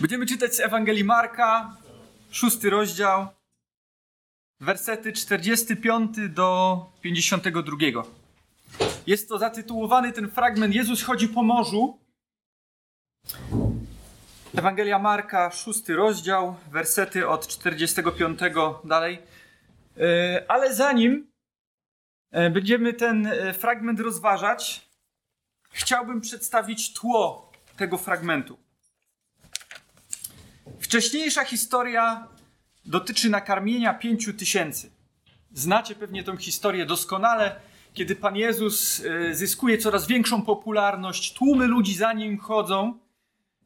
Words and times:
Będziemy 0.00 0.26
czytać 0.26 0.54
z 0.54 0.60
Ewangelii 0.60 1.04
Marka, 1.04 1.76
szósty 2.30 2.70
rozdział, 2.70 3.26
wersety 4.60 5.12
45 5.12 6.16
do 6.28 6.86
52. 7.00 7.76
Jest 9.06 9.28
to 9.28 9.38
zatytułowany 9.38 10.12
ten 10.12 10.30
fragment 10.30 10.74
Jezus 10.74 11.02
chodzi 11.02 11.28
po 11.28 11.42
morzu. 11.42 11.98
Ewangelia 14.56 14.98
Marka, 14.98 15.50
szósty 15.50 15.96
rozdział, 15.96 16.56
wersety 16.70 17.28
od 17.28 17.46
45 17.46 18.40
dalej. 18.84 19.18
E, 20.00 20.44
ale 20.48 20.74
zanim 20.74 21.30
e, 22.30 22.50
będziemy 22.50 22.92
ten 22.94 23.26
e, 23.26 23.54
fragment 23.54 24.00
rozważać, 24.00 24.88
chciałbym 25.70 26.20
przedstawić 26.20 26.94
tło 26.94 27.52
tego 27.76 27.98
fragmentu. 27.98 28.67
Wcześniejsza 30.80 31.44
historia 31.44 32.28
dotyczy 32.86 33.30
nakarmienia 33.30 33.94
pięciu 33.94 34.32
tysięcy. 34.32 34.90
Znacie 35.52 35.94
pewnie 35.94 36.24
tę 36.24 36.36
historię 36.36 36.86
doskonale, 36.86 37.60
kiedy 37.94 38.16
Pan 38.16 38.36
Jezus 38.36 39.04
e, 39.04 39.34
zyskuje 39.34 39.78
coraz 39.78 40.06
większą 40.06 40.42
popularność, 40.42 41.32
tłumy 41.32 41.66
ludzi 41.66 41.94
za 41.94 42.12
nim 42.12 42.38
chodzą 42.38 42.98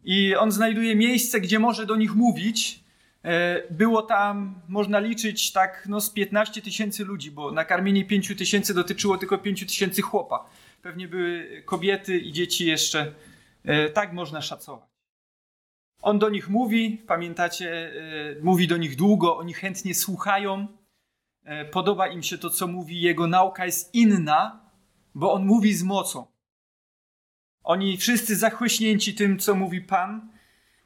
i 0.05 0.37
on 0.37 0.53
znajduje 0.53 0.97
miejsce, 0.97 1.41
gdzie 1.41 1.59
może 1.59 1.87
do 1.87 1.97
nich 1.97 2.15
mówić. 2.15 2.81
E, 3.25 3.63
było 3.71 4.03
tam, 4.03 4.61
można 4.69 4.99
liczyć, 4.99 5.53
tak 5.53 5.87
no 5.89 6.01
z 6.01 6.11
15 6.11 6.63
tysięcy 6.63 7.05
ludzi, 7.05 7.31
bo 7.31 7.53
nakarmienie 7.53 8.05
5 8.05 8.37
tysięcy 8.39 8.75
dotyczyło 8.75 9.19
tylko 9.19 9.39
5 9.39 9.67
tysięcy 9.67 10.03
chłopa. 10.03 10.45
Pewnie 10.83 11.09
były 11.09 11.63
kobiety 11.67 12.19
i 12.19 12.33
dzieci 12.33 12.67
jeszcze. 12.67 13.13
E, 13.65 13.89
tak 13.89 14.13
można 14.13 14.43
szacować. 14.43 14.92
On 16.03 16.19
do 16.19 16.29
nich 16.29 16.49
mówi, 16.49 17.03
pamiętacie, 17.07 17.93
e, 18.39 18.43
mówi 18.43 18.69
do 18.69 18.77
nich 18.77 18.97
długo, 18.97 19.37
oni 19.37 19.55
chętnie 19.55 19.95
słuchają. 19.95 20.67
E, 21.45 21.65
podoba 21.65 22.09
im 22.09 22.23
się 22.23 22.39
to, 22.39 22.51
co 22.51 22.67
mówi. 22.67 23.01
Jego 23.01 23.27
nauka 23.27 23.67
jest 23.67 23.95
inna, 23.95 24.61
bo 25.15 25.33
on 25.33 25.47
mówi 25.47 25.75
z 25.75 25.83
mocą. 25.83 26.27
Oni 27.65 27.97
wszyscy 27.97 28.37
zachłyśnięci 28.37 29.15
tym, 29.15 29.39
co 29.39 29.55
mówi 29.55 29.81
Pan. 29.81 30.29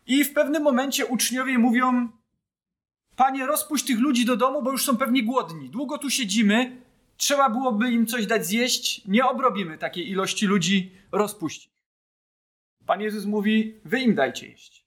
I 0.06 0.24
w 0.24 0.32
pewnym 0.32 0.62
momencie 0.62 1.06
uczniowie 1.06 1.58
mówią: 1.58 2.08
Panie, 3.16 3.46
rozpuść 3.46 3.86
tych 3.86 3.98
ludzi 3.98 4.24
do 4.24 4.36
domu, 4.36 4.62
bo 4.62 4.72
już 4.72 4.84
są 4.84 4.96
pewnie 4.96 5.22
głodni. 5.22 5.70
Długo 5.70 5.98
tu 5.98 6.10
siedzimy, 6.10 6.82
trzeba 7.16 7.50
byłoby 7.50 7.90
im 7.90 8.06
coś 8.06 8.26
dać 8.26 8.46
zjeść. 8.46 9.08
Nie 9.08 9.26
obrobimy 9.26 9.78
takiej 9.78 10.10
ilości 10.10 10.46
ludzi, 10.46 10.92
rozpuścić. 11.12 11.70
Pan 12.86 13.00
Jezus 13.00 13.24
mówi: 13.24 13.80
Wy 13.84 14.00
im 14.00 14.14
dajcie 14.14 14.48
jeść. 14.48 14.85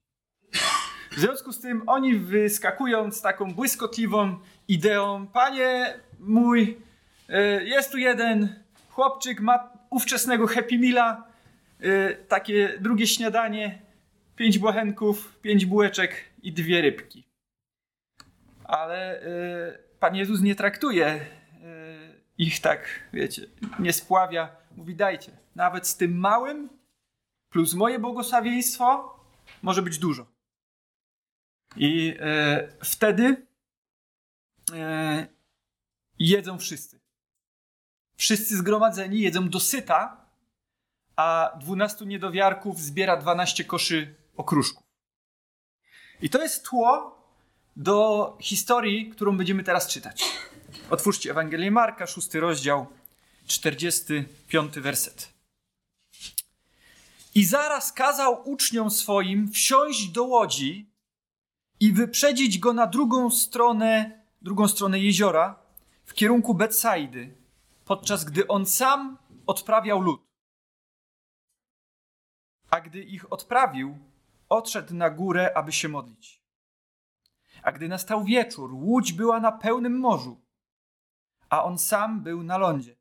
W 1.20 1.22
związku 1.22 1.52
z 1.52 1.59
tym 1.59 1.84
oni 1.88 2.16
wyskakują 2.16 3.12
z 3.12 3.22
taką 3.22 3.53
błyskotliwą 3.53 4.39
ideą: 4.67 5.28
Panie 5.28 6.00
mój, 6.20 6.78
e, 7.30 7.64
jest 7.64 7.92
tu 7.92 7.98
jeden 7.98 8.64
chłopczyk, 8.89 9.42
ma 9.42 9.70
ówczesnego 9.89 10.48
Happy 10.48 10.80
Meala, 10.80 11.28
e, 11.80 12.16
takie 12.16 12.78
drugie 12.81 13.08
śniadanie, 13.08 13.81
pięć 14.36 14.59
błachenków, 14.59 15.39
pięć 15.42 15.66
bułeczek 15.66 16.16
i 16.44 16.53
dwie 16.53 16.81
rybki. 16.81 17.28
Ale 18.64 19.22
e, 19.22 19.26
Pan 20.00 20.16
Jezus 20.16 20.42
nie 20.42 20.56
traktuje 20.56 21.20
ich 22.38 22.59
tak, 22.59 23.09
wiecie, 23.14 23.42
nie 23.80 23.94
spławia. 23.94 24.50
Mówi: 24.78 24.95
dajcie, 24.95 25.31
nawet 25.56 25.88
z 25.88 25.98
tym 25.98 26.20
małym, 26.20 26.70
plus 27.50 27.73
moje 27.73 28.00
błogosławieństwo, 28.00 29.16
może 29.61 29.81
być 29.81 29.98
dużo. 29.98 30.39
I 31.75 32.16
e, 32.20 32.67
wtedy 32.84 33.48
e, 34.73 35.28
jedzą 36.20 36.59
wszyscy. 36.59 36.99
Wszyscy 38.17 38.58
zgromadzeni 38.58 39.21
jedzą 39.21 39.49
dosyta, 39.49 40.26
a 41.16 41.52
dwunastu 41.60 42.05
niedowiarków 42.05 42.80
zbiera 42.80 43.17
dwanaście 43.17 43.64
koszy 43.64 44.16
okruszków. 44.38 44.83
I 46.21 46.30
to 46.30 46.42
jest 46.42 46.66
tło 46.66 47.20
do 47.76 48.38
historii, 48.42 49.10
którą 49.10 49.38
będziemy 49.38 49.64
teraz 49.64 49.88
czytać. 49.88 50.23
Otwórzcie 50.89 51.32
Ewangelię 51.32 51.71
Marka, 51.71 52.08
szósty 52.08 52.39
rozdział, 52.39 52.88
45 53.48 54.80
werset. 54.80 55.33
I 57.36 57.45
zaraz 57.45 57.94
kazał 57.94 58.49
uczniom 58.49 58.92
swoim 58.92 59.52
wsiąść 59.52 60.08
do 60.08 60.23
łodzi 60.23 60.89
i 61.80 61.94
wyprzedzić 61.94 62.60
go 62.60 62.73
na 62.73 62.88
drugą 62.88 63.32
stronę, 63.32 64.22
drugą 64.42 64.67
stronę 64.67 65.00
jeziora, 65.00 65.60
w 66.06 66.14
kierunku 66.14 66.54
Betsaidy, 66.54 67.38
podczas 67.86 68.26
gdy 68.26 68.48
on 68.48 68.66
sam 68.66 69.17
odprawiał 69.48 70.02
lud. 70.02 70.22
A 72.70 72.82
gdy 72.82 73.04
ich 73.04 73.34
odprawił, 73.34 73.98
odszedł 74.50 74.95
na 74.95 75.10
górę, 75.10 75.58
aby 75.58 75.72
się 75.72 75.89
modlić. 75.89 76.42
A 77.64 77.72
gdy 77.72 77.88
nastał 77.88 78.23
wieczór, 78.23 78.73
łódź 78.73 79.14
była 79.14 79.39
na 79.39 79.52
pełnym 79.52 80.00
morzu, 80.00 80.42
a 81.50 81.64
on 81.64 81.78
sam 81.78 82.22
był 82.23 82.44
na 82.44 82.58
lądzie. 82.58 82.95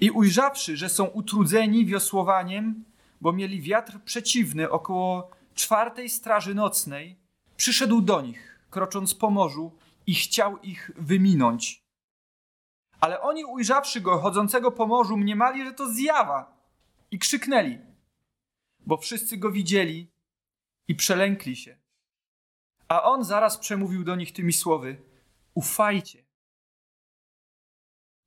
I 0.00 0.10
ujrzawszy, 0.10 0.76
że 0.76 0.88
są 0.88 1.04
utrudzeni 1.04 1.86
wiosłowaniem, 1.86 2.84
bo 3.20 3.32
mieli 3.32 3.60
wiatr 3.62 4.00
przeciwny 4.04 4.70
około 4.70 5.30
czwartej 5.54 6.08
straży 6.08 6.54
nocnej, 6.54 7.20
przyszedł 7.60 8.00
do 8.00 8.20
nich, 8.20 8.58
krocząc 8.70 9.14
po 9.14 9.30
morzu 9.30 9.78
i 10.06 10.14
chciał 10.14 10.58
ich 10.58 10.90
wyminąć. 10.96 11.84
Ale 13.00 13.20
oni 13.20 13.44
ujrzawszy 13.44 14.00
go 14.00 14.18
chodzącego 14.18 14.72
po 14.72 14.86
morzu, 14.86 15.16
mniemali, 15.16 15.64
że 15.64 15.72
to 15.72 15.92
zjawa 15.92 16.56
i 17.10 17.18
krzyknęli, 17.18 17.78
bo 18.86 18.96
wszyscy 18.96 19.36
go 19.36 19.52
widzieli 19.52 20.10
i 20.88 20.94
przelękli 20.94 21.56
się. 21.56 21.76
A 22.88 23.02
on 23.02 23.24
zaraz 23.24 23.58
przemówił 23.58 24.04
do 24.04 24.16
nich 24.16 24.32
tymi 24.32 24.52
słowy: 24.52 25.02
Ufajcie. 25.54 26.24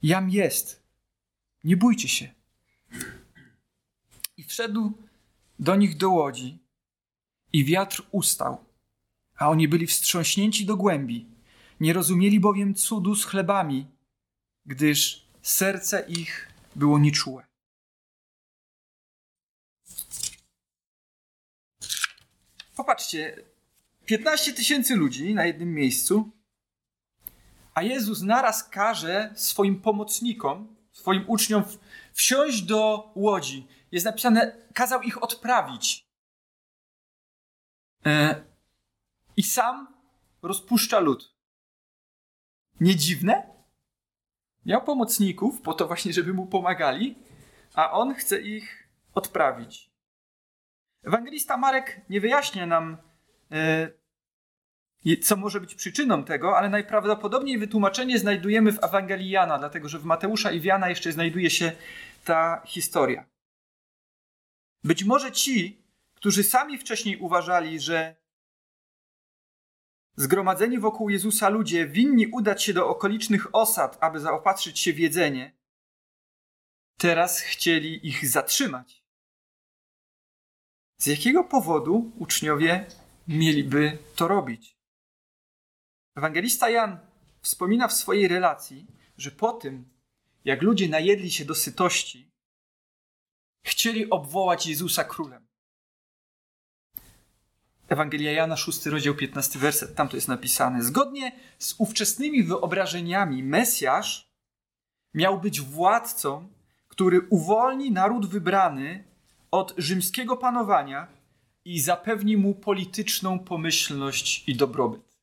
Jam 0.01 0.29
jest. 0.29 0.83
Nie 1.63 1.77
bójcie 1.77 2.07
się. 2.07 2.33
I 4.37 4.43
wszedł 4.43 4.93
do 5.59 5.75
nich 5.75 5.97
do 5.97 6.09
łodzi, 6.09 6.59
i 7.53 7.65
wiatr 7.65 8.03
ustał 8.11 8.62
a 9.43 9.49
oni 9.49 9.67
byli 9.67 9.87
wstrząśnięci 9.87 10.65
do 10.65 10.77
głębi. 10.77 11.25
Nie 11.79 11.93
rozumieli 11.93 12.39
bowiem 12.39 12.75
cudu 12.75 13.15
z 13.15 13.25
chlebami, 13.25 13.87
gdyż 14.65 15.27
serce 15.41 16.05
ich 16.09 16.51
było 16.75 16.99
nieczułe. 16.99 17.45
Popatrzcie, 22.75 23.43
15 24.05 24.53
tysięcy 24.53 24.95
ludzi 24.95 25.33
na 25.33 25.45
jednym 25.45 25.73
miejscu, 25.73 26.31
a 27.73 27.83
Jezus 27.83 28.21
naraz 28.21 28.69
każe 28.69 29.33
swoim 29.35 29.81
pomocnikom, 29.81 30.75
swoim 30.91 31.23
uczniom 31.27 31.63
wsiąść 32.13 32.61
do 32.61 33.11
łodzi. 33.15 33.67
Jest 33.91 34.05
napisane, 34.05 34.57
kazał 34.73 35.01
ich 35.01 35.23
odprawić. 35.23 36.05
E, 38.05 38.52
i 39.37 39.43
sam 39.43 39.87
rozpuszcza 40.41 40.99
lud. 40.99 41.35
Nie 42.79 42.95
dziwne? 42.95 43.53
Miał 44.65 44.83
pomocników 44.83 45.61
po 45.61 45.73
to 45.73 45.87
właśnie, 45.87 46.13
żeby 46.13 46.33
mu 46.33 46.45
pomagali, 46.45 47.15
a 47.73 47.91
on 47.91 48.15
chce 48.15 48.41
ich 48.41 48.89
odprawić. 49.13 49.93
Ewangelista 51.03 51.57
Marek 51.57 52.01
nie 52.09 52.21
wyjaśnia 52.21 52.65
nam, 52.65 52.97
e, 53.51 55.17
co 55.21 55.35
może 55.35 55.59
być 55.59 55.75
przyczyną 55.75 56.23
tego, 56.23 56.57
ale 56.57 56.69
najprawdopodobniej 56.69 57.57
wytłumaczenie 57.57 58.19
znajdujemy 58.19 58.71
w 58.71 58.83
Ewangelii 58.83 59.29
Jana, 59.29 59.59
dlatego 59.59 59.89
że 59.89 59.99
w 59.99 60.05
Mateusza 60.05 60.51
i 60.51 60.59
w 60.59 60.63
Jana 60.63 60.89
jeszcze 60.89 61.11
znajduje 61.11 61.49
się 61.49 61.71
ta 62.23 62.61
historia. 62.65 63.25
Być 64.83 65.03
może 65.03 65.31
ci, 65.31 65.83
którzy 66.15 66.43
sami 66.43 66.77
wcześniej 66.77 67.17
uważali, 67.17 67.79
że 67.79 68.22
Zgromadzeni 70.15 70.79
wokół 70.79 71.09
Jezusa 71.09 71.49
ludzie 71.49 71.87
winni 71.87 72.27
udać 72.27 72.63
się 72.63 72.73
do 72.73 72.87
okolicznych 72.87 73.55
osad, 73.55 73.97
aby 74.01 74.19
zaopatrzyć 74.19 74.79
się 74.79 74.93
w 74.93 74.99
jedzenie. 74.99 75.57
Teraz 76.97 77.39
chcieli 77.39 78.07
ich 78.07 78.27
zatrzymać. 78.27 79.03
Z 80.97 81.07
jakiego 81.07 81.43
powodu 81.43 82.11
uczniowie 82.17 82.85
mieliby 83.27 83.97
to 84.15 84.27
robić? 84.27 84.77
Ewangelista 86.15 86.69
Jan 86.69 86.99
wspomina 87.41 87.87
w 87.87 87.93
swojej 87.93 88.27
relacji, 88.27 88.87
że 89.17 89.31
po 89.31 89.53
tym, 89.53 89.89
jak 90.45 90.61
ludzie 90.61 90.89
najedli 90.89 91.31
się 91.31 91.45
do 91.45 91.55
sytości, 91.55 92.31
chcieli 93.65 94.09
obwołać 94.09 94.67
Jezusa 94.67 95.03
królem. 95.03 95.47
Ewangelia 97.93 98.31
Jana, 98.31 98.57
6 98.57 98.85
rozdział, 98.85 99.15
15 99.15 99.59
werset, 99.59 99.95
tam 99.95 100.09
to 100.09 100.17
jest 100.17 100.27
napisane. 100.27 100.83
Zgodnie 100.83 101.31
z 101.59 101.75
ówczesnymi 101.77 102.43
wyobrażeniami, 102.43 103.43
Mesjasz 103.43 104.29
miał 105.13 105.41
być 105.41 105.61
władcą, 105.61 106.49
który 106.87 107.21
uwolni 107.29 107.91
naród 107.91 108.25
wybrany 108.25 109.03
od 109.51 109.73
rzymskiego 109.77 110.37
panowania 110.37 111.07
i 111.65 111.79
zapewni 111.79 112.37
mu 112.37 112.55
polityczną 112.55 113.39
pomyślność 113.39 114.49
i 114.49 114.55
dobrobyt. 114.55 115.19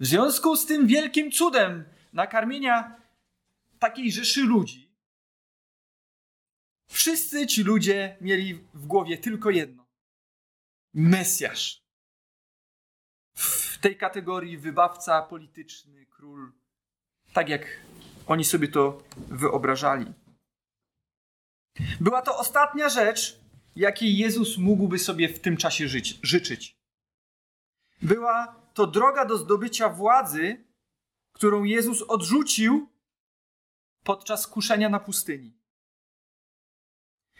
W 0.00 0.06
związku 0.06 0.56
z 0.56 0.66
tym 0.66 0.86
wielkim 0.86 1.30
cudem 1.30 1.84
nakarmienia 2.12 2.96
takiej 3.78 4.12
rzeszy 4.12 4.40
ludzi, 4.40 4.90
wszyscy 6.86 7.46
ci 7.46 7.62
ludzie 7.62 8.16
mieli 8.20 8.54
w 8.74 8.86
głowie 8.86 9.18
tylko 9.18 9.50
jedno: 9.50 9.86
Mesjasz. 10.94 11.85
W 13.36 13.78
tej 13.78 13.96
kategorii 13.96 14.58
wybawca 14.58 15.22
polityczny, 15.22 16.06
król, 16.06 16.52
tak 17.32 17.48
jak 17.48 17.66
oni 18.26 18.44
sobie 18.44 18.68
to 18.68 19.02
wyobrażali. 19.16 20.12
Była 22.00 22.22
to 22.22 22.38
ostatnia 22.38 22.88
rzecz, 22.88 23.40
jakiej 23.76 24.16
Jezus 24.16 24.58
mógłby 24.58 24.98
sobie 24.98 25.28
w 25.28 25.40
tym 25.40 25.56
czasie 25.56 25.88
żyć, 25.88 26.18
życzyć. 26.22 26.76
Była 28.02 28.60
to 28.74 28.86
droga 28.86 29.24
do 29.24 29.38
zdobycia 29.38 29.88
władzy, 29.88 30.64
którą 31.32 31.64
Jezus 31.64 32.02
odrzucił 32.02 32.88
podczas 34.04 34.46
kuszenia 34.46 34.88
na 34.88 35.00
pustyni. 35.00 35.58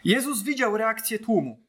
Jezus 0.03 0.41
widział 0.41 0.77
reakcję 0.77 1.19
tłumu. 1.19 1.67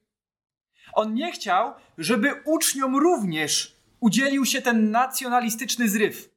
On 0.93 1.15
nie 1.15 1.33
chciał, 1.33 1.75
żeby 1.99 2.43
uczniom 2.45 2.97
również 2.97 3.78
udzielił 4.01 4.47
się 4.47 4.63
ten 4.63 4.91
nacjonalistyczny 4.91 5.89
zryw. 5.89 6.31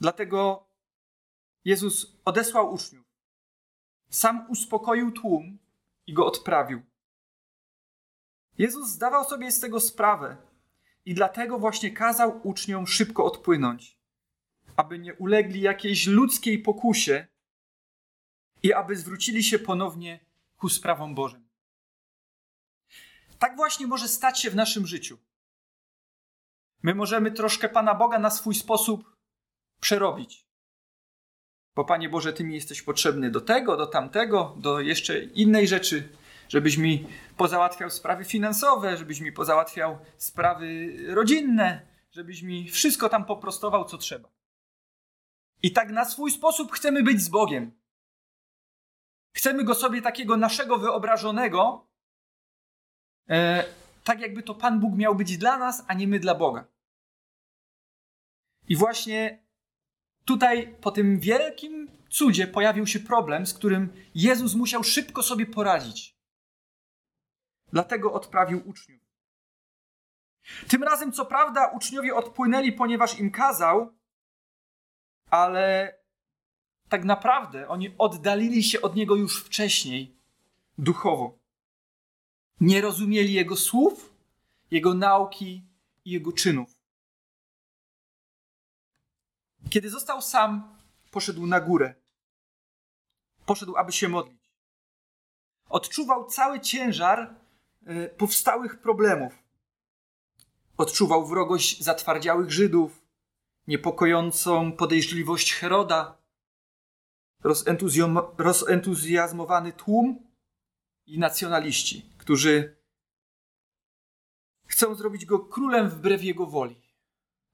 Dlatego 0.00 0.68
Jezus 1.64 2.16
odesłał 2.24 2.72
uczniów. 2.72 3.06
Sam 4.10 4.46
uspokoił 4.50 5.12
tłum 5.12 5.58
i 6.06 6.12
go 6.12 6.26
odprawił. 6.26 6.82
Jezus 8.58 8.88
zdawał 8.88 9.24
sobie 9.24 9.52
z 9.52 9.60
tego 9.60 9.80
sprawę 9.80 10.36
i 11.04 11.14
dlatego 11.14 11.58
właśnie 11.58 11.90
kazał 11.90 12.40
uczniom 12.42 12.86
szybko 12.86 13.24
odpłynąć, 13.24 13.98
aby 14.76 14.98
nie 14.98 15.14
ulegli 15.14 15.60
jakiejś 15.60 16.06
ludzkiej 16.06 16.58
pokusie 16.58 17.26
i 18.62 18.72
aby 18.72 18.96
zwrócili 18.96 19.44
się 19.44 19.58
ponownie 19.58 20.20
ku 20.56 20.68
sprawom 20.68 21.14
Bożym. 21.14 21.39
Tak 23.40 23.56
właśnie 23.56 23.86
może 23.86 24.08
stać 24.08 24.40
się 24.40 24.50
w 24.50 24.54
naszym 24.54 24.86
życiu. 24.86 25.18
My 26.82 26.94
możemy 26.94 27.32
troszkę 27.32 27.68
Pana 27.68 27.94
Boga 27.94 28.18
na 28.18 28.30
swój 28.30 28.54
sposób 28.54 29.16
przerobić. 29.80 30.46
Bo 31.74 31.84
Panie 31.84 32.08
Boże, 32.08 32.32
Ty 32.32 32.44
mi 32.44 32.54
jesteś 32.54 32.82
potrzebny 32.82 33.30
do 33.30 33.40
tego, 33.40 33.76
do 33.76 33.86
tamtego, 33.86 34.56
do 34.58 34.80
jeszcze 34.80 35.20
innej 35.20 35.68
rzeczy, 35.68 36.08
żebyś 36.48 36.76
mi 36.76 37.06
pozałatwiał 37.36 37.90
sprawy 37.90 38.24
finansowe, 38.24 38.96
żebyś 38.96 39.20
mi 39.20 39.32
pozałatwiał 39.32 39.98
sprawy 40.18 40.96
rodzinne, 41.14 41.86
żebyś 42.10 42.42
mi 42.42 42.70
wszystko 42.70 43.08
tam 43.08 43.24
poprostował, 43.24 43.84
co 43.84 43.98
trzeba. 43.98 44.28
I 45.62 45.72
tak 45.72 45.90
na 45.90 46.04
swój 46.04 46.30
sposób 46.30 46.72
chcemy 46.72 47.02
być 47.02 47.22
z 47.22 47.28
Bogiem. 47.28 47.80
Chcemy 49.32 49.64
go 49.64 49.74
sobie 49.74 50.02
takiego 50.02 50.36
naszego 50.36 50.78
wyobrażonego, 50.78 51.89
e, 53.30 53.64
tak 54.04 54.20
jakby 54.20 54.42
to 54.42 54.54
Pan 54.54 54.80
Bóg 54.80 54.96
miał 54.96 55.14
być 55.14 55.38
dla 55.38 55.58
nas, 55.58 55.84
a 55.88 55.94
nie 55.94 56.08
my 56.08 56.20
dla 56.20 56.34
Boga. 56.34 56.64
I 58.68 58.76
właśnie 58.76 59.38
tutaj 60.24 60.74
po 60.80 60.90
tym 60.90 61.20
wielkim 61.20 61.88
cudzie 62.08 62.46
pojawił 62.46 62.86
się 62.86 63.00
problem, 63.00 63.46
z 63.46 63.54
którym 63.54 63.92
Jezus 64.14 64.54
musiał 64.54 64.84
szybko 64.84 65.22
sobie 65.22 65.46
poradzić. 65.46 66.16
Dlatego 67.72 68.12
odprawił 68.12 68.68
uczniów. 68.68 69.02
Tym 70.68 70.82
razem, 70.82 71.12
co 71.12 71.26
prawda, 71.26 71.66
uczniowie 71.66 72.14
odpłynęli, 72.14 72.72
ponieważ 72.72 73.18
im 73.18 73.30
kazał, 73.30 73.98
ale 75.30 75.94
tak 76.88 77.04
naprawdę 77.04 77.68
oni 77.68 77.94
oddalili 77.98 78.62
się 78.62 78.80
od 78.80 78.96
niego 78.96 79.16
już 79.16 79.44
wcześniej, 79.44 80.16
duchowo. 80.78 81.39
Nie 82.60 82.80
rozumieli 82.80 83.32
jego 83.32 83.56
słów, 83.56 84.14
jego 84.70 84.94
nauki 84.94 85.64
i 86.04 86.10
jego 86.10 86.32
czynów. 86.32 86.80
Kiedy 89.70 89.90
został 89.90 90.22
sam, 90.22 90.76
poszedł 91.10 91.46
na 91.46 91.60
górę. 91.60 91.94
Poszedł, 93.46 93.76
aby 93.76 93.92
się 93.92 94.08
modlić. 94.08 94.40
Odczuwał 95.68 96.24
cały 96.24 96.60
ciężar 96.60 97.34
y, 97.88 98.08
powstałych 98.18 98.80
problemów. 98.80 99.32
Odczuwał 100.76 101.26
wrogość 101.26 101.82
zatwardziałych 101.82 102.50
Żydów, 102.50 103.02
niepokojącą 103.66 104.72
podejrzliwość 104.72 105.52
Heroda, 105.52 106.18
rozentuzjazmowany 108.38 109.72
tłum 109.72 110.26
i 111.06 111.18
nacjonaliści, 111.18 112.09
którzy 112.30 112.76
chcą 114.66 114.94
zrobić 114.94 115.24
go 115.24 115.38
królem 115.38 115.90
wbrew 115.90 116.24
jego 116.24 116.46
woli. 116.46 116.80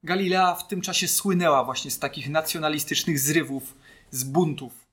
Galilea 0.03 0.55
w 0.55 0.67
tym 0.67 0.81
czasie 0.81 1.07
słynęła 1.07 1.63
właśnie 1.63 1.91
z 1.91 1.99
takich 1.99 2.29
nacjonalistycznych 2.29 3.19
zrywów, 3.19 3.77
z 4.11 4.23
buntów, 4.23 4.87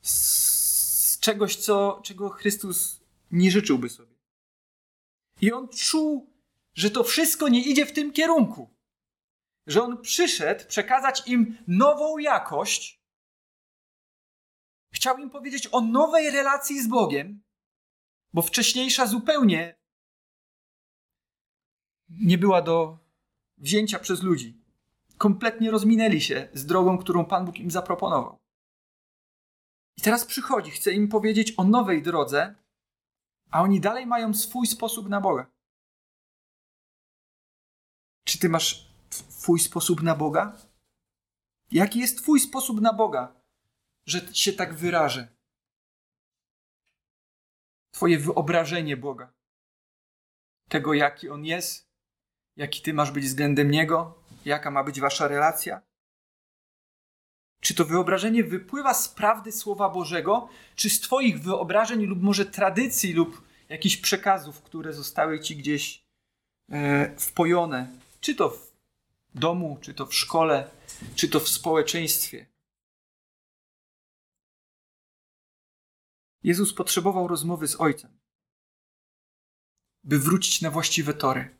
z 0.00 1.20
czegoś, 1.20 1.56
co, 1.56 2.00
czego 2.04 2.28
Chrystus 2.28 3.00
nie 3.30 3.50
życzyłby 3.50 3.88
sobie. 3.88 4.14
I 5.40 5.52
on 5.52 5.68
czuł, 5.68 6.32
że 6.74 6.90
to 6.90 7.04
wszystko 7.04 7.48
nie 7.48 7.62
idzie 7.62 7.86
w 7.86 7.92
tym 7.92 8.12
kierunku. 8.12 8.70
Że 9.66 9.82
on 9.82 10.02
przyszedł 10.02 10.64
przekazać 10.68 11.22
im 11.26 11.58
nową 11.68 12.18
jakość. 12.18 13.02
Chciał 14.94 15.18
im 15.18 15.30
powiedzieć 15.30 15.68
o 15.72 15.80
nowej 15.80 16.30
relacji 16.30 16.82
z 16.82 16.86
Bogiem, 16.86 17.47
bo 18.32 18.42
wcześniejsza 18.42 19.06
zupełnie 19.06 19.78
nie 22.08 22.38
była 22.38 22.62
do 22.62 22.98
wzięcia 23.58 23.98
przez 23.98 24.22
ludzi. 24.22 24.60
Kompletnie 25.18 25.70
rozminęli 25.70 26.20
się 26.20 26.48
z 26.54 26.66
drogą, 26.66 26.98
którą 26.98 27.24
Pan 27.24 27.44
Bóg 27.44 27.58
im 27.58 27.70
zaproponował. 27.70 28.38
I 29.96 30.02
teraz 30.02 30.24
przychodzi, 30.24 30.70
chce 30.70 30.92
im 30.92 31.08
powiedzieć 31.08 31.54
o 31.56 31.64
nowej 31.64 32.02
drodze, 32.02 32.54
a 33.50 33.62
oni 33.62 33.80
dalej 33.80 34.06
mają 34.06 34.34
swój 34.34 34.66
sposób 34.66 35.08
na 35.08 35.20
Boga. 35.20 35.46
Czy 38.24 38.38
ty 38.38 38.48
masz 38.48 38.88
twój 39.10 39.60
sposób 39.60 40.02
na 40.02 40.14
Boga? 40.14 40.56
Jaki 41.70 41.98
jest 41.98 42.18
twój 42.18 42.40
sposób 42.40 42.80
na 42.80 42.92
Boga, 42.92 43.40
że 44.06 44.34
się 44.34 44.52
tak 44.52 44.74
wyrażę? 44.74 45.37
Twoje 47.98 48.18
wyobrażenie 48.18 48.96
Boga, 48.96 49.32
tego 50.68 50.94
jaki 50.94 51.30
On 51.30 51.44
jest, 51.44 51.90
jaki 52.56 52.82
ty 52.82 52.94
masz 52.94 53.10
być 53.10 53.24
względem 53.24 53.70
niego, 53.70 54.22
jaka 54.44 54.70
ma 54.70 54.84
być 54.84 55.00
wasza 55.00 55.28
relacja? 55.28 55.82
Czy 57.60 57.74
to 57.74 57.84
wyobrażenie 57.84 58.44
wypływa 58.44 58.94
z 58.94 59.08
prawdy 59.08 59.52
Słowa 59.52 59.88
Bożego, 59.88 60.48
czy 60.76 60.90
z 60.90 61.00
Twoich 61.00 61.42
wyobrażeń, 61.42 62.06
lub 62.06 62.22
może 62.22 62.46
tradycji, 62.46 63.12
lub 63.12 63.42
jakichś 63.68 63.96
przekazów, 63.96 64.62
które 64.62 64.92
zostały 64.92 65.40
Ci 65.40 65.56
gdzieś 65.56 66.04
e, 66.70 67.16
wpojone? 67.16 67.88
Czy 68.20 68.34
to 68.34 68.50
w 68.50 68.72
domu, 69.34 69.78
czy 69.80 69.94
to 69.94 70.06
w 70.06 70.14
szkole, 70.14 70.70
czy 71.14 71.28
to 71.28 71.40
w 71.40 71.48
społeczeństwie? 71.48 72.46
Jezus 76.42 76.74
potrzebował 76.74 77.28
rozmowy 77.28 77.68
z 77.68 77.80
Ojcem, 77.80 78.18
by 80.04 80.18
wrócić 80.18 80.62
na 80.62 80.70
właściwe 80.70 81.14
tory 81.14 81.58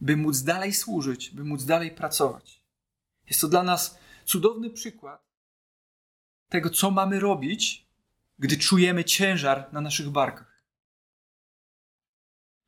by 0.00 0.16
móc 0.16 0.42
dalej 0.42 0.72
służyć, 0.72 1.30
by 1.30 1.44
móc 1.44 1.64
dalej 1.64 1.90
pracować. 1.90 2.62
Jest 3.26 3.40
to 3.40 3.48
dla 3.48 3.62
nas 3.62 3.98
cudowny 4.24 4.70
przykład 4.70 5.24
tego, 6.48 6.70
co 6.70 6.90
mamy 6.90 7.20
robić, 7.20 7.86
gdy 8.38 8.56
czujemy 8.56 9.04
ciężar 9.04 9.72
na 9.72 9.80
naszych 9.80 10.10
barkach. 10.10 10.64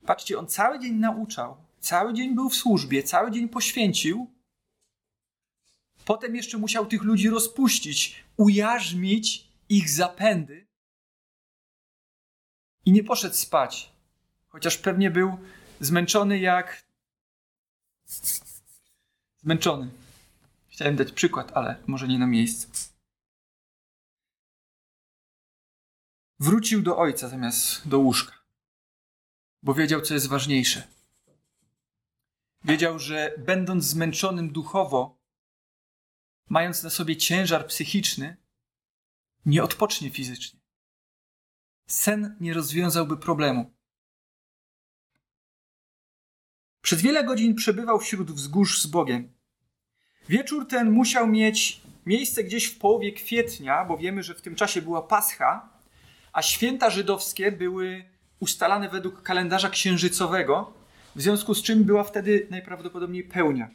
Patrzcie, 0.06 0.38
on 0.38 0.46
cały 0.46 0.80
dzień 0.80 0.94
nauczał, 0.94 1.56
cały 1.80 2.14
dzień 2.14 2.34
był 2.34 2.50
w 2.50 2.54
służbie, 2.54 3.02
cały 3.02 3.30
dzień 3.30 3.48
poświęcił. 3.48 4.34
Potem 6.04 6.36
jeszcze 6.36 6.58
musiał 6.58 6.86
tych 6.86 7.02
ludzi 7.02 7.30
rozpuścić, 7.30 8.24
ujarzmić 8.36 9.48
ich 9.68 9.90
zapędy 9.90 10.65
i 12.86 12.92
nie 12.92 13.04
poszedł 13.04 13.34
spać, 13.34 13.92
chociaż 14.48 14.78
pewnie 14.78 15.10
był 15.10 15.38
zmęczony 15.80 16.38
jak. 16.38 16.86
Zmęczony. 19.42 19.90
Chciałem 20.68 20.96
dać 20.96 21.12
przykład, 21.12 21.52
ale 21.54 21.82
może 21.86 22.08
nie 22.08 22.18
na 22.18 22.26
miejscu. 22.26 22.68
Wrócił 26.40 26.82
do 26.82 26.98
ojca 26.98 27.28
zamiast 27.28 27.88
do 27.88 27.98
łóżka, 27.98 28.32
bo 29.62 29.74
wiedział, 29.74 30.00
co 30.00 30.14
jest 30.14 30.28
ważniejsze. 30.28 30.88
Wiedział, 32.64 32.98
że 32.98 33.34
będąc 33.38 33.84
zmęczonym 33.84 34.52
duchowo, 34.52 35.18
mając 36.48 36.82
na 36.82 36.90
sobie 36.90 37.16
ciężar 37.16 37.66
psychiczny, 37.66 38.36
nie 39.46 39.62
odpocznie 39.62 40.10
fizycznie. 40.10 40.60
Sen 41.86 42.36
nie 42.40 42.54
rozwiązałby 42.54 43.16
problemu. 43.16 43.70
Przez 46.82 47.02
wiele 47.02 47.24
godzin 47.24 47.54
przebywał 47.54 47.98
wśród 47.98 48.30
wzgórz 48.30 48.82
z 48.82 48.86
Bogiem. 48.86 49.32
Wieczór 50.28 50.68
ten 50.68 50.90
musiał 50.90 51.26
mieć 51.26 51.80
miejsce 52.06 52.44
gdzieś 52.44 52.66
w 52.66 52.78
połowie 52.78 53.12
kwietnia, 53.12 53.84
bo 53.84 53.96
wiemy, 53.96 54.22
że 54.22 54.34
w 54.34 54.42
tym 54.42 54.54
czasie 54.54 54.82
była 54.82 55.02
Pascha, 55.02 55.68
a 56.32 56.42
święta 56.42 56.90
żydowskie 56.90 57.52
były 57.52 58.04
ustalane 58.40 58.88
według 58.88 59.22
kalendarza 59.22 59.70
księżycowego, 59.70 60.72
w 61.16 61.22
związku 61.22 61.54
z 61.54 61.62
czym 61.62 61.84
była 61.84 62.04
wtedy 62.04 62.46
najprawdopodobniej 62.50 63.24
pełnia. 63.24 63.70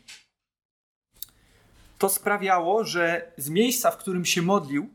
To 1.98 2.10
sprawiało, 2.10 2.84
że 2.84 3.32
z 3.38 3.50
miejsca, 3.50 3.92
w 3.92 3.98
którym 3.98 4.26
się 4.26 4.42
modlił, 4.42 4.90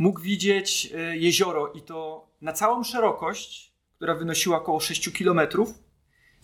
mógł 0.00 0.20
widzieć 0.20 0.92
e, 0.94 1.16
jezioro 1.16 1.72
i 1.72 1.82
to 1.82 2.28
na 2.40 2.52
całą 2.52 2.84
szerokość, 2.84 3.74
która 3.96 4.14
wynosiła 4.14 4.56
około 4.56 4.80
6 4.80 5.12
kilometrów 5.12 5.74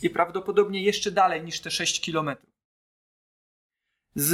i 0.03 0.11
prawdopodobnie 0.11 0.83
jeszcze 0.83 1.11
dalej 1.11 1.45
niż 1.45 1.61
te 1.61 1.71
6 1.71 2.01
kilometrów. 2.01 2.51
Z 4.15 4.33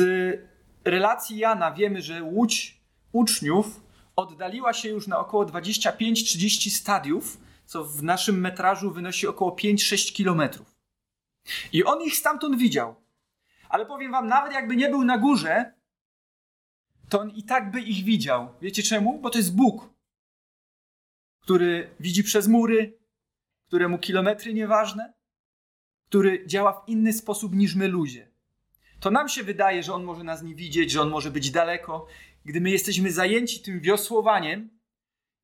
relacji 0.84 1.38
Jana 1.38 1.72
wiemy, 1.72 2.02
że 2.02 2.22
łódź 2.22 2.80
uczniów 3.12 3.80
oddaliła 4.16 4.72
się 4.72 4.88
już 4.88 5.06
na 5.06 5.18
około 5.18 5.44
25-30 5.44 6.70
stadiów, 6.70 7.40
co 7.66 7.84
w 7.84 8.02
naszym 8.02 8.40
metrażu 8.40 8.90
wynosi 8.90 9.26
około 9.26 9.50
5-6 9.50 10.12
kilometrów. 10.12 10.74
I 11.72 11.84
on 11.84 12.02
ich 12.02 12.16
stamtąd 12.16 12.58
widział. 12.58 12.94
Ale 13.68 13.86
powiem 13.86 14.12
wam, 14.12 14.26
nawet 14.26 14.52
jakby 14.52 14.76
nie 14.76 14.88
był 14.88 15.04
na 15.04 15.18
górze, 15.18 15.81
to 17.08 17.20
on 17.20 17.30
i 17.30 17.42
tak 17.42 17.70
by 17.70 17.80
ich 17.80 18.04
widział. 18.04 18.54
Wiecie 18.60 18.82
czemu? 18.82 19.18
Bo 19.18 19.30
to 19.30 19.38
jest 19.38 19.54
Bóg, 19.54 19.90
który 21.40 21.90
widzi 22.00 22.24
przez 22.24 22.48
mury, 22.48 22.98
któremu 23.66 23.98
kilometry 23.98 24.54
nieważne, 24.54 25.12
który 26.06 26.46
działa 26.46 26.72
w 26.72 26.88
inny 26.88 27.12
sposób 27.12 27.54
niż 27.54 27.74
my 27.74 27.88
ludzie. 27.88 28.28
To 29.00 29.10
nam 29.10 29.28
się 29.28 29.42
wydaje, 29.42 29.82
że 29.82 29.94
on 29.94 30.04
może 30.04 30.24
nas 30.24 30.42
nie 30.42 30.54
widzieć, 30.54 30.90
że 30.90 31.02
on 31.02 31.10
może 31.10 31.30
być 31.30 31.50
daleko. 31.50 32.06
Gdy 32.44 32.60
my 32.60 32.70
jesteśmy 32.70 33.12
zajęci 33.12 33.60
tym 33.60 33.80
wiosłowaniem 33.80 34.70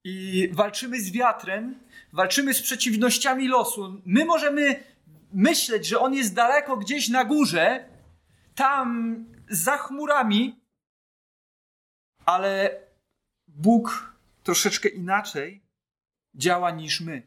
i 0.04 0.48
walczymy 0.52 1.00
z 1.00 1.12
wiatrem, 1.12 1.78
walczymy 2.12 2.54
z 2.54 2.62
przeciwnościami 2.62 3.48
losu, 3.48 4.02
my 4.04 4.24
możemy 4.24 4.82
myśleć, 5.32 5.86
że 5.86 6.00
on 6.00 6.14
jest 6.14 6.34
daleko 6.34 6.76
gdzieś 6.76 7.08
na 7.08 7.24
górze, 7.24 7.88
tam 8.54 9.16
za 9.48 9.76
chmurami, 9.76 10.60
ale 12.28 12.80
Bóg 13.46 14.12
troszeczkę 14.42 14.88
inaczej 14.88 15.62
działa 16.34 16.70
niż 16.70 17.00
my. 17.00 17.22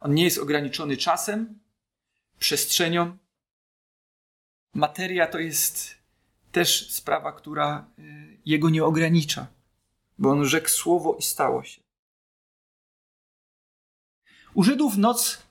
On 0.00 0.14
nie 0.14 0.24
jest 0.24 0.38
ograniczony 0.38 0.96
czasem, 0.96 1.58
przestrzenią. 2.38 3.18
Materia 4.74 5.26
to 5.26 5.38
jest 5.38 5.94
też 6.52 6.92
sprawa, 6.92 7.32
która 7.32 7.86
y, 7.98 8.38
jego 8.46 8.70
nie 8.70 8.84
ogranicza, 8.84 9.46
bo 10.18 10.30
on 10.30 10.44
rzekł 10.44 10.68
słowo 10.68 11.16
i 11.18 11.22
stało 11.22 11.64
się. 11.64 11.80
U 14.54 14.62
Żydów 14.62 14.96
noc 14.96 15.42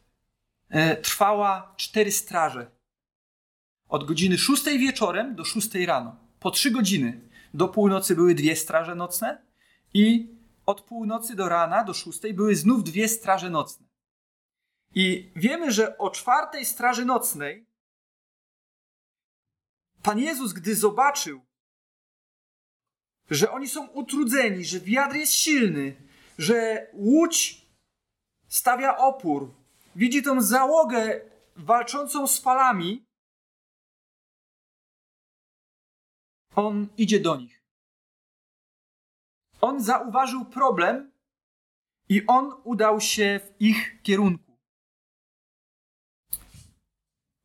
e, 0.69 0.97
trwała 0.97 1.73
cztery 1.77 2.11
straże. 2.11 2.71
Od 3.87 4.03
godziny 4.03 4.37
szóstej 4.37 4.79
wieczorem 4.79 5.35
do 5.35 5.45
szóstej 5.45 5.85
rano. 5.85 6.15
Po 6.39 6.51
trzy 6.51 6.71
godziny. 6.71 7.32
Do 7.53 7.67
północy 7.67 8.15
były 8.15 8.35
dwie 8.35 8.55
straże 8.55 8.95
nocne 8.95 9.45
i 9.93 10.35
od 10.65 10.81
północy 10.81 11.35
do 11.35 11.49
rana, 11.49 11.83
do 11.83 11.93
szóstej, 11.93 12.33
były 12.33 12.55
znów 12.55 12.83
dwie 12.83 13.07
straże 13.07 13.49
nocne. 13.49 13.87
I 14.95 15.31
wiemy, 15.35 15.71
że 15.71 15.97
o 15.97 16.09
czwartej 16.09 16.65
straży 16.65 17.05
nocnej 17.05 17.73
Pan 20.03 20.19
Jezus, 20.19 20.53
gdy 20.53 20.75
zobaczył, 20.75 21.41
że 23.29 23.51
oni 23.51 23.67
są 23.67 23.87
utrudzeni, 23.87 24.65
że 24.65 24.79
wiatr 24.79 25.15
jest 25.15 25.33
silny, 25.33 25.95
że 26.37 26.87
łódź 26.93 27.65
stawia 28.47 28.97
opór, 28.97 29.51
widzi 29.95 30.23
tą 30.23 30.41
załogę 30.41 31.21
walczącą 31.55 32.27
z 32.27 32.39
falami, 32.39 33.05
on 36.55 36.87
idzie 36.97 37.19
do 37.19 37.35
nich. 37.35 37.63
On 39.61 39.81
zauważył 39.81 40.45
problem 40.45 41.11
i 42.09 42.25
on 42.27 42.53
udał 42.63 43.01
się 43.01 43.39
w 43.43 43.61
ich 43.61 44.01
kierunku. 44.01 44.57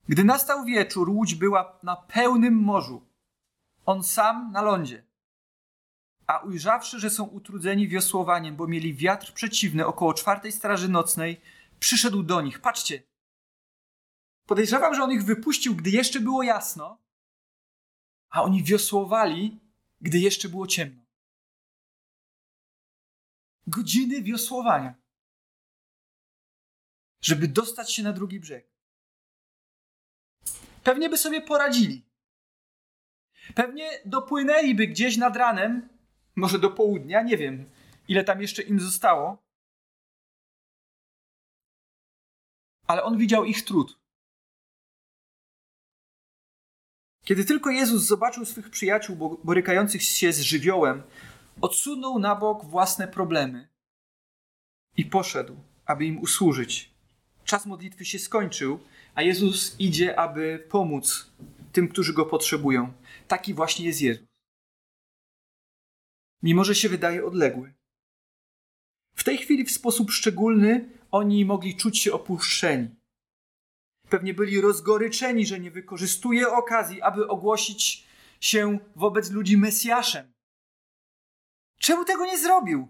Gdy 0.08 0.24
nastał 0.24 0.64
wieczór, 0.64 1.10
łódź 1.10 1.34
była 1.34 1.78
na 1.82 1.96
pełnym 1.96 2.54
morzu. 2.54 3.06
On 3.86 4.04
sam 4.04 4.52
na 4.52 4.62
lądzie. 4.62 5.06
A 6.26 6.38
ujrzawszy, 6.38 7.00
że 7.00 7.10
są 7.10 7.24
utrudzeni 7.24 7.88
wiosłowaniem, 7.88 8.56
bo 8.56 8.66
mieli 8.66 8.94
wiatr 8.94 9.32
przeciwny 9.32 9.86
około 9.86 10.14
czwartej 10.14 10.52
straży 10.52 10.88
nocnej, 10.88 11.40
przyszedł 11.80 12.22
do 12.22 12.40
nich. 12.40 12.60
Patrzcie. 12.60 13.02
Podejrzewam, 14.46 14.94
że 14.94 15.02
on 15.02 15.12
ich 15.12 15.24
wypuścił, 15.24 15.74
gdy 15.74 15.90
jeszcze 15.90 16.20
było 16.20 16.42
jasno, 16.42 16.98
a 18.30 18.42
oni 18.42 18.64
wiosłowali, 18.64 19.60
gdy 20.00 20.18
jeszcze 20.18 20.48
było 20.48 20.66
ciemno. 20.66 21.02
Godziny 23.66 24.22
wiosłowania, 24.22 24.94
żeby 27.20 27.48
dostać 27.48 27.92
się 27.92 28.02
na 28.02 28.12
drugi 28.12 28.40
brzeg. 28.40 28.68
Pewnie 30.84 31.08
by 31.08 31.18
sobie 31.18 31.42
poradzili. 31.42 32.08
Pewnie 33.54 33.90
dopłynęliby 34.04 34.86
gdzieś 34.86 35.16
nad 35.16 35.36
ranem, 35.36 35.88
może 36.36 36.58
do 36.58 36.70
południa, 36.70 37.22
nie 37.22 37.36
wiem, 37.36 37.70
ile 38.08 38.24
tam 38.24 38.42
jeszcze 38.42 38.62
im 38.62 38.80
zostało. 38.80 39.42
Ale 42.86 43.02
on 43.02 43.18
widział 43.18 43.44
ich 43.44 43.64
trud. 43.64 43.98
Kiedy 47.28 47.44
tylko 47.44 47.70
Jezus 47.70 48.02
zobaczył 48.02 48.44
swych 48.44 48.70
przyjaciół 48.70 49.38
borykających 49.44 50.02
się 50.02 50.32
z 50.32 50.40
żywiołem, 50.40 51.02
odsunął 51.60 52.18
na 52.18 52.36
bok 52.36 52.64
własne 52.64 53.08
problemy 53.08 53.68
i 54.96 55.04
poszedł, 55.04 55.56
aby 55.86 56.04
im 56.04 56.18
usłużyć. 56.18 56.90
Czas 57.44 57.66
modlitwy 57.66 58.04
się 58.04 58.18
skończył, 58.18 58.80
a 59.14 59.22
Jezus 59.22 59.76
idzie, 59.78 60.18
aby 60.18 60.66
pomóc 60.70 61.30
tym, 61.72 61.88
którzy 61.88 62.12
go 62.12 62.26
potrzebują. 62.26 62.92
Taki 63.28 63.54
właśnie 63.54 63.86
jest 63.86 64.02
Jezus. 64.02 64.26
Mimo, 66.42 66.64
że 66.64 66.74
się 66.74 66.88
wydaje 66.88 67.24
odległy. 67.24 67.74
W 69.14 69.24
tej 69.24 69.38
chwili 69.38 69.64
w 69.64 69.70
sposób 69.70 70.10
szczególny 70.10 70.88
oni 71.10 71.44
mogli 71.44 71.76
czuć 71.76 71.98
się 71.98 72.12
opuszczeni. 72.12 72.97
Pewnie 74.10 74.34
byli 74.34 74.60
rozgoryczeni, 74.60 75.46
że 75.46 75.60
nie 75.60 75.70
wykorzystuje 75.70 76.48
okazji, 76.48 77.02
aby 77.02 77.28
ogłosić 77.28 78.06
się 78.40 78.78
wobec 78.96 79.30
ludzi 79.30 79.56
Mesjaszem. 79.56 80.32
Czemu 81.80 82.04
tego 82.04 82.26
nie 82.26 82.38
zrobił? 82.38 82.88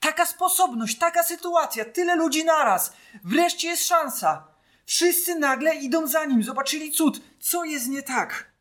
Taka 0.00 0.26
sposobność, 0.26 0.98
taka 0.98 1.22
sytuacja, 1.22 1.84
tyle 1.84 2.16
ludzi 2.16 2.44
naraz. 2.44 2.96
Wreszcie 3.24 3.68
jest 3.68 3.86
szansa. 3.86 4.48
Wszyscy 4.86 5.34
nagle 5.34 5.76
idą 5.76 6.06
za 6.06 6.24
nim, 6.24 6.42
zobaczyli 6.42 6.90
cud. 6.92 7.20
Co 7.40 7.64
jest 7.64 7.88
nie 7.88 8.02
tak? 8.02 8.52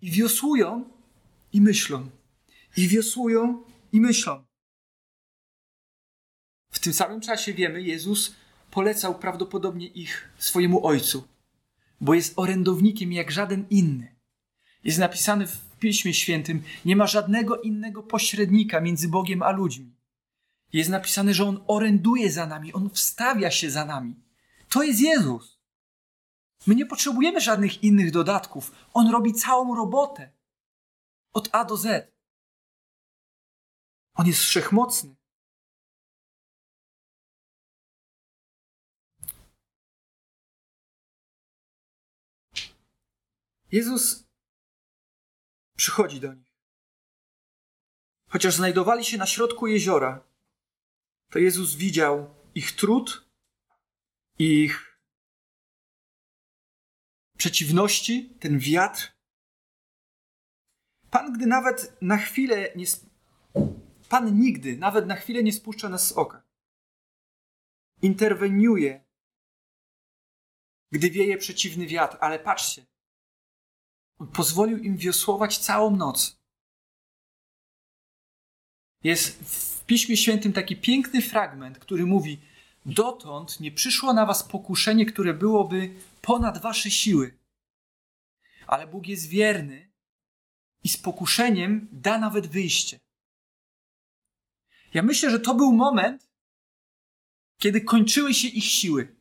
I 0.00 0.10
wiosłują 0.10 0.90
i 1.52 1.60
myślą. 1.60 2.10
I 2.76 2.88
wiosłują 2.88 3.64
i 3.92 4.00
myślą. 4.00 4.44
W 6.72 6.78
tym 6.78 6.92
samym 6.92 7.20
czasie 7.20 7.52
wiemy, 7.52 7.82
Jezus 7.82 8.34
polecał 8.70 9.18
prawdopodobnie 9.18 9.86
ich 9.86 10.28
swojemu 10.38 10.86
ojcu, 10.86 11.28
bo 12.00 12.14
jest 12.14 12.32
orędownikiem 12.36 13.12
jak 13.12 13.30
żaden 13.30 13.66
inny. 13.70 14.16
Jest 14.84 14.98
napisane 14.98 15.46
w 15.46 15.76
Piśmie 15.78 16.14
Świętym: 16.14 16.62
Nie 16.84 16.96
ma 16.96 17.06
żadnego 17.06 17.60
innego 17.60 18.02
pośrednika 18.02 18.80
między 18.80 19.08
Bogiem 19.08 19.42
a 19.42 19.50
ludźmi. 19.50 19.96
Jest 20.72 20.90
napisane, 20.90 21.34
że 21.34 21.44
on 21.44 21.64
oręduje 21.66 22.32
za 22.32 22.46
nami, 22.46 22.72
on 22.72 22.90
wstawia 22.90 23.50
się 23.50 23.70
za 23.70 23.84
nami. 23.84 24.14
To 24.68 24.82
jest 24.82 25.00
Jezus. 25.00 25.58
My 26.66 26.74
nie 26.74 26.86
potrzebujemy 26.86 27.40
żadnych 27.40 27.84
innych 27.84 28.10
dodatków. 28.10 28.72
On 28.94 29.10
robi 29.10 29.32
całą 29.32 29.74
robotę. 29.74 30.32
Od 31.32 31.48
A 31.52 31.64
do 31.64 31.76
Z. 31.76 32.12
On 34.14 34.26
jest 34.26 34.40
wszechmocny. 34.40 35.16
Jezus 43.72 44.24
przychodzi 45.76 46.20
do 46.20 46.34
nich. 46.34 46.48
Chociaż 48.28 48.54
znajdowali 48.54 49.04
się 49.04 49.18
na 49.18 49.26
środku 49.26 49.66
jeziora, 49.66 50.24
to 51.30 51.38
Jezus 51.38 51.74
widział 51.74 52.34
ich 52.54 52.76
trud, 52.76 53.28
ich 54.38 54.98
przeciwności, 57.36 58.34
ten 58.40 58.58
wiatr. 58.58 59.12
Pan, 61.10 61.32
gdy 61.32 61.46
nawet 61.46 62.02
na 62.02 62.16
chwilę 62.16 62.72
nie. 62.76 62.86
Pan 64.08 64.38
nigdy, 64.38 64.76
nawet 64.76 65.06
na 65.06 65.16
chwilę 65.16 65.42
nie 65.42 65.52
spuszcza 65.52 65.88
nas 65.88 66.08
z 66.08 66.12
oka. 66.12 66.42
Interweniuje, 68.02 69.04
gdy 70.92 71.10
wieje 71.10 71.38
przeciwny 71.38 71.86
wiatr, 71.86 72.16
ale 72.20 72.38
patrzcie, 72.38 72.86
pozwolił 74.26 74.78
im 74.78 74.96
wiosłować 74.96 75.58
całą 75.58 75.96
noc. 75.96 76.38
Jest 79.04 79.42
w 79.44 79.84
Piśmie 79.84 80.16
Świętym 80.16 80.52
taki 80.52 80.76
piękny 80.76 81.22
fragment, 81.22 81.78
który 81.78 82.06
mówi: 82.06 82.38
Dotąd 82.86 83.60
nie 83.60 83.72
przyszło 83.72 84.12
na 84.12 84.26
was 84.26 84.42
pokuszenie, 84.42 85.06
które 85.06 85.34
byłoby 85.34 85.94
ponad 86.22 86.58
wasze 86.58 86.90
siły. 86.90 87.38
Ale 88.66 88.86
Bóg 88.86 89.06
jest 89.06 89.28
wierny 89.28 89.90
i 90.84 90.88
z 90.88 90.96
pokuszeniem 90.96 91.88
da 91.92 92.18
nawet 92.18 92.46
wyjście. 92.46 93.00
Ja 94.94 95.02
myślę, 95.02 95.30
że 95.30 95.40
to 95.40 95.54
był 95.54 95.72
moment, 95.72 96.28
kiedy 97.58 97.80
kończyły 97.80 98.34
się 98.34 98.48
ich 98.48 98.64
siły 98.64 99.17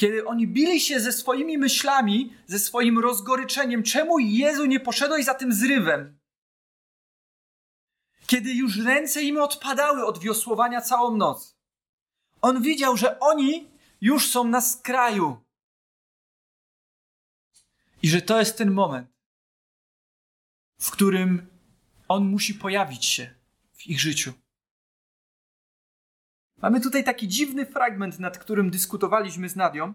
kiedy 0.00 0.26
oni 0.26 0.48
bili 0.48 0.80
się 0.80 1.00
ze 1.00 1.12
swoimi 1.12 1.58
myślami, 1.58 2.34
ze 2.46 2.58
swoim 2.58 2.98
rozgoryczeniem, 2.98 3.82
czemu 3.82 4.18
Jezu 4.18 4.66
nie 4.66 4.80
poszedłeś 4.80 5.24
za 5.24 5.34
tym 5.34 5.52
zrywem? 5.52 6.18
Kiedy 8.26 8.54
już 8.54 8.78
ręce 8.78 9.22
im 9.22 9.38
odpadały 9.38 10.04
od 10.06 10.18
wiosłowania 10.18 10.80
całą 10.80 11.16
noc. 11.16 11.56
On 12.42 12.62
widział, 12.62 12.96
że 12.96 13.20
oni 13.20 13.70
już 14.00 14.30
są 14.30 14.44
na 14.44 14.60
skraju. 14.60 15.36
I 18.02 18.08
że 18.08 18.22
to 18.22 18.38
jest 18.38 18.58
ten 18.58 18.70
moment, 18.70 19.08
w 20.80 20.90
którym 20.90 21.46
on 22.08 22.24
musi 22.24 22.54
pojawić 22.54 23.04
się 23.04 23.34
w 23.72 23.86
ich 23.86 24.00
życiu. 24.00 24.32
Mamy 26.62 26.80
tutaj 26.80 27.04
taki 27.04 27.28
dziwny 27.28 27.66
fragment, 27.66 28.18
nad 28.18 28.38
którym 28.38 28.70
dyskutowaliśmy 28.70 29.48
z 29.48 29.56
Nadią. 29.56 29.94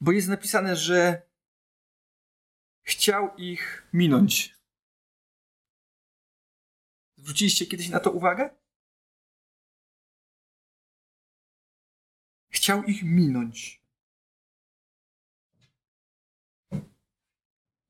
Bo 0.00 0.12
jest 0.12 0.28
napisane, 0.28 0.76
że 0.76 1.22
chciał 2.82 3.36
ich 3.36 3.88
minąć. 3.92 4.54
Zwróciliście 7.16 7.66
kiedyś 7.66 7.88
na 7.88 8.00
to 8.00 8.10
uwagę? 8.10 8.50
Chciał 12.50 12.84
ich 12.84 13.02
minąć. 13.02 13.84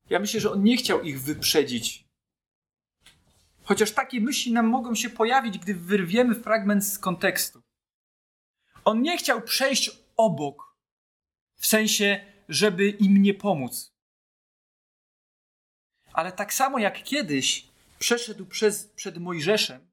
Ja 0.09 0.19
myślę, 0.19 0.39
że 0.39 0.51
on 0.51 0.63
nie 0.63 0.77
chciał 0.77 1.01
ich 1.01 1.21
wyprzedzić. 1.21 2.04
Chociaż 3.65 3.91
takie 3.91 4.21
myśli 4.21 4.51
nam 4.51 4.67
mogą 4.67 4.95
się 4.95 5.09
pojawić, 5.09 5.57
gdy 5.59 5.75
wyrwiemy 5.75 6.35
fragment 6.35 6.85
z 6.85 6.99
kontekstu. 6.99 7.61
On 8.85 9.01
nie 9.01 9.17
chciał 9.17 9.41
przejść 9.41 9.91
obok, 10.17 10.77
w 11.55 11.67
sensie, 11.67 12.25
żeby 12.49 12.89
im 12.89 13.21
nie 13.21 13.33
pomóc. 13.33 13.95
Ale 16.13 16.31
tak 16.31 16.53
samo 16.53 16.79
jak 16.79 17.03
kiedyś 17.03 17.67
przeszedł 17.99 18.45
przez, 18.45 18.85
przed 18.85 19.17
Mojżeszem, 19.17 19.91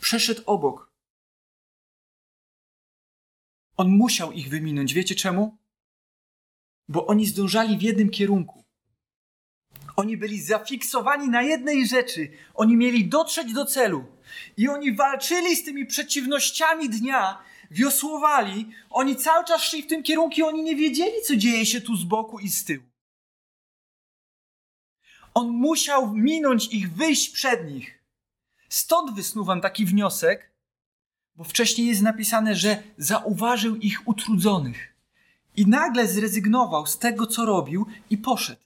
przeszedł 0.00 0.42
obok. 0.46 0.92
On 3.76 3.88
musiał 3.88 4.32
ich 4.32 4.48
wyminąć. 4.48 4.94
Wiecie 4.94 5.14
czemu? 5.14 5.58
Bo 6.88 7.06
oni 7.06 7.26
zdążali 7.26 7.78
w 7.78 7.82
jednym 7.82 8.10
kierunku. 8.10 8.65
Oni 9.96 10.16
byli 10.16 10.40
zafiksowani 10.42 11.28
na 11.28 11.42
jednej 11.42 11.86
rzeczy. 11.86 12.28
Oni 12.54 12.76
mieli 12.76 13.08
dotrzeć 13.08 13.52
do 13.52 13.64
celu. 13.64 14.04
I 14.56 14.68
oni 14.68 14.94
walczyli 14.94 15.56
z 15.56 15.64
tymi 15.64 15.86
przeciwnościami 15.86 16.88
dnia, 16.88 17.38
wiosłowali. 17.70 18.70
Oni 18.90 19.16
cały 19.16 19.44
czas 19.44 19.62
szli 19.62 19.82
w 19.82 19.86
tym 19.86 20.02
kierunku 20.02 20.36
i 20.36 20.42
oni 20.42 20.62
nie 20.62 20.76
wiedzieli, 20.76 21.22
co 21.24 21.36
dzieje 21.36 21.66
się 21.66 21.80
tu 21.80 21.96
z 21.96 22.04
boku 22.04 22.38
i 22.38 22.48
z 22.48 22.64
tyłu. 22.64 22.84
On 25.34 25.48
musiał 25.48 26.14
minąć 26.14 26.66
ich, 26.74 26.92
wyjść 26.92 27.28
przed 27.30 27.70
nich. 27.70 28.02
Stąd 28.68 29.14
wysnuwam 29.14 29.60
taki 29.60 29.86
wniosek, 29.86 30.50
bo 31.34 31.44
wcześniej 31.44 31.86
jest 31.86 32.02
napisane, 32.02 32.54
że 32.54 32.82
zauważył 32.98 33.76
ich 33.76 34.08
utrudzonych. 34.08 34.94
I 35.56 35.66
nagle 35.66 36.06
zrezygnował 36.06 36.86
z 36.86 36.98
tego, 36.98 37.26
co 37.26 37.46
robił 37.46 37.86
i 38.10 38.18
poszedł 38.18 38.65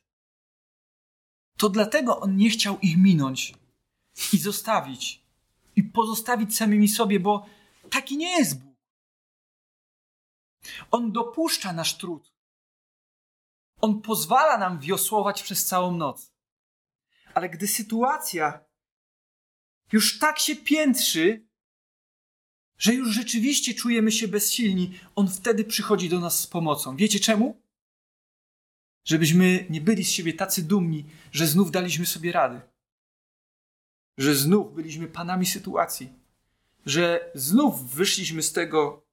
to 1.60 1.68
dlatego 1.68 2.20
on 2.20 2.36
nie 2.36 2.50
chciał 2.50 2.78
ich 2.78 2.96
minąć 2.96 3.54
i 4.32 4.38
zostawić, 4.38 5.24
i 5.76 5.82
pozostawić 5.82 6.56
samymi 6.56 6.88
sobie, 6.88 7.20
bo 7.20 7.46
taki 7.90 8.16
nie 8.16 8.38
jest 8.38 8.60
Bóg. 8.60 8.76
On 10.90 11.12
dopuszcza 11.12 11.72
nasz 11.72 11.96
trud. 11.96 12.32
On 13.80 14.02
pozwala 14.02 14.58
nam 14.58 14.80
wiosłować 14.80 15.42
przez 15.42 15.66
całą 15.66 15.96
noc. 15.96 16.32
Ale 17.34 17.48
gdy 17.48 17.68
sytuacja 17.68 18.64
już 19.92 20.18
tak 20.18 20.38
się 20.38 20.56
piętrzy, 20.56 21.48
że 22.78 22.94
już 22.94 23.08
rzeczywiście 23.08 23.74
czujemy 23.74 24.12
się 24.12 24.28
bezsilni, 24.28 24.98
on 25.14 25.28
wtedy 25.28 25.64
przychodzi 25.64 26.08
do 26.08 26.20
nas 26.20 26.40
z 26.40 26.46
pomocą. 26.46 26.96
Wiecie 26.96 27.20
czemu? 27.20 27.62
Żebyśmy 29.04 29.66
nie 29.70 29.80
byli 29.80 30.04
z 30.04 30.10
siebie 30.10 30.32
tacy 30.32 30.62
dumni, 30.62 31.06
że 31.32 31.46
znów 31.46 31.70
daliśmy 31.70 32.06
sobie 32.06 32.32
radę. 32.32 32.60
Że 34.18 34.34
znów 34.34 34.74
byliśmy 34.74 35.08
panami 35.08 35.46
sytuacji. 35.46 36.12
Że 36.86 37.30
znów 37.34 37.94
wyszliśmy 37.94 38.42
z 38.42 38.52
tego 38.52 39.06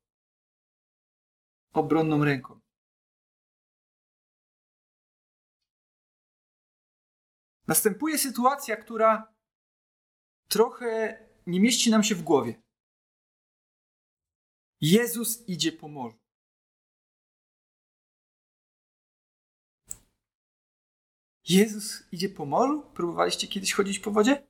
obronną 1.73 2.23
ręką. 2.23 2.59
Następuje 7.67 8.17
sytuacja, 8.17 8.75
która 8.75 9.33
trochę 10.47 11.19
nie 11.47 11.59
mieści 11.59 11.91
nam 11.91 12.03
się 12.03 12.15
w 12.15 12.23
głowie. 12.23 12.61
Jezus 14.81 15.47
idzie 15.47 15.71
po 15.71 15.87
morzu. 15.87 16.26
Jezus 21.49 22.03
idzie 22.11 22.29
po 22.29 22.45
morzu? 22.45 22.81
Próbowaliście 22.93 23.47
kiedyś 23.47 23.73
chodzić 23.73 23.99
po 23.99 24.11
wodzie? 24.11 24.47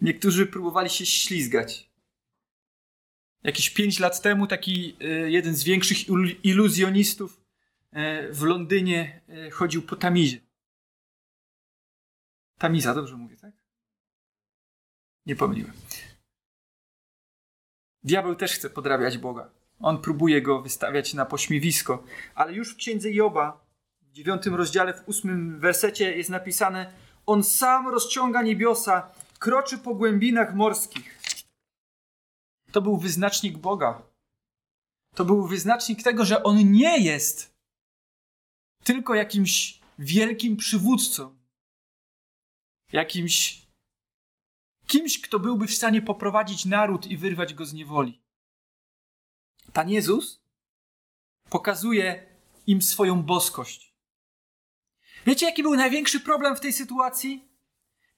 Niektórzy 0.00 0.46
próbowali 0.46 0.90
się 0.90 1.06
ślizgać. 1.06 1.90
Jakieś 3.42 3.70
pięć 3.70 3.98
lat 3.98 4.22
temu 4.22 4.46
taki 4.46 4.96
e, 5.00 5.30
jeden 5.30 5.56
z 5.56 5.64
większych 5.64 5.98
iluzjonistów 6.44 7.40
e, 7.90 8.32
w 8.32 8.42
Londynie 8.42 9.20
e, 9.28 9.50
chodził 9.50 9.82
po 9.82 9.96
Tamizie. 9.96 10.40
Tamiza, 12.58 12.94
dobrze 12.94 13.16
mówię, 13.16 13.36
tak? 13.36 13.52
Nie 15.26 15.36
pomyliłem. 15.36 15.72
Diabeł 18.02 18.34
też 18.34 18.52
chce 18.52 18.70
podrabiać 18.70 19.18
Boga. 19.18 19.50
On 19.78 20.02
próbuje 20.02 20.42
go 20.42 20.62
wystawiać 20.62 21.14
na 21.14 21.26
pośmiewisko, 21.26 22.04
ale 22.34 22.52
już 22.52 22.74
w 22.74 22.76
księdze 22.76 23.10
Joba 23.10 23.63
dziewiątym 24.14 24.54
rozdziale, 24.54 24.94
w 24.94 25.08
ósmym 25.08 25.60
wersecie 25.60 26.16
jest 26.16 26.30
napisane: 26.30 26.92
On 27.26 27.44
sam 27.44 27.88
rozciąga 27.88 28.42
niebiosa, 28.42 29.12
kroczy 29.38 29.78
po 29.78 29.94
głębinach 29.94 30.54
morskich. 30.54 31.18
To 32.72 32.82
był 32.82 32.96
wyznacznik 32.96 33.58
Boga. 33.58 34.02
To 35.14 35.24
był 35.24 35.46
wyznacznik 35.46 36.02
tego, 36.02 36.24
że 36.24 36.42
on 36.42 36.72
nie 36.72 37.04
jest 37.04 37.54
tylko 38.84 39.14
jakimś 39.14 39.80
wielkim 39.98 40.56
przywódcą, 40.56 41.36
jakimś 42.92 43.64
Kimś, 44.86 45.20
kto 45.20 45.38
byłby 45.38 45.66
w 45.66 45.74
stanie 45.74 46.02
poprowadzić 46.02 46.64
naród 46.64 47.06
i 47.06 47.16
wyrwać 47.16 47.54
go 47.54 47.66
z 47.66 47.72
niewoli. 47.72 48.22
Pan 49.72 49.90
Jezus 49.90 50.42
pokazuje 51.50 52.26
im 52.66 52.82
swoją 52.82 53.22
boskość. 53.22 53.93
Wiecie, 55.26 55.46
jaki 55.46 55.62
był 55.62 55.74
największy 55.74 56.20
problem 56.20 56.56
w 56.56 56.60
tej 56.60 56.72
sytuacji? 56.72 57.48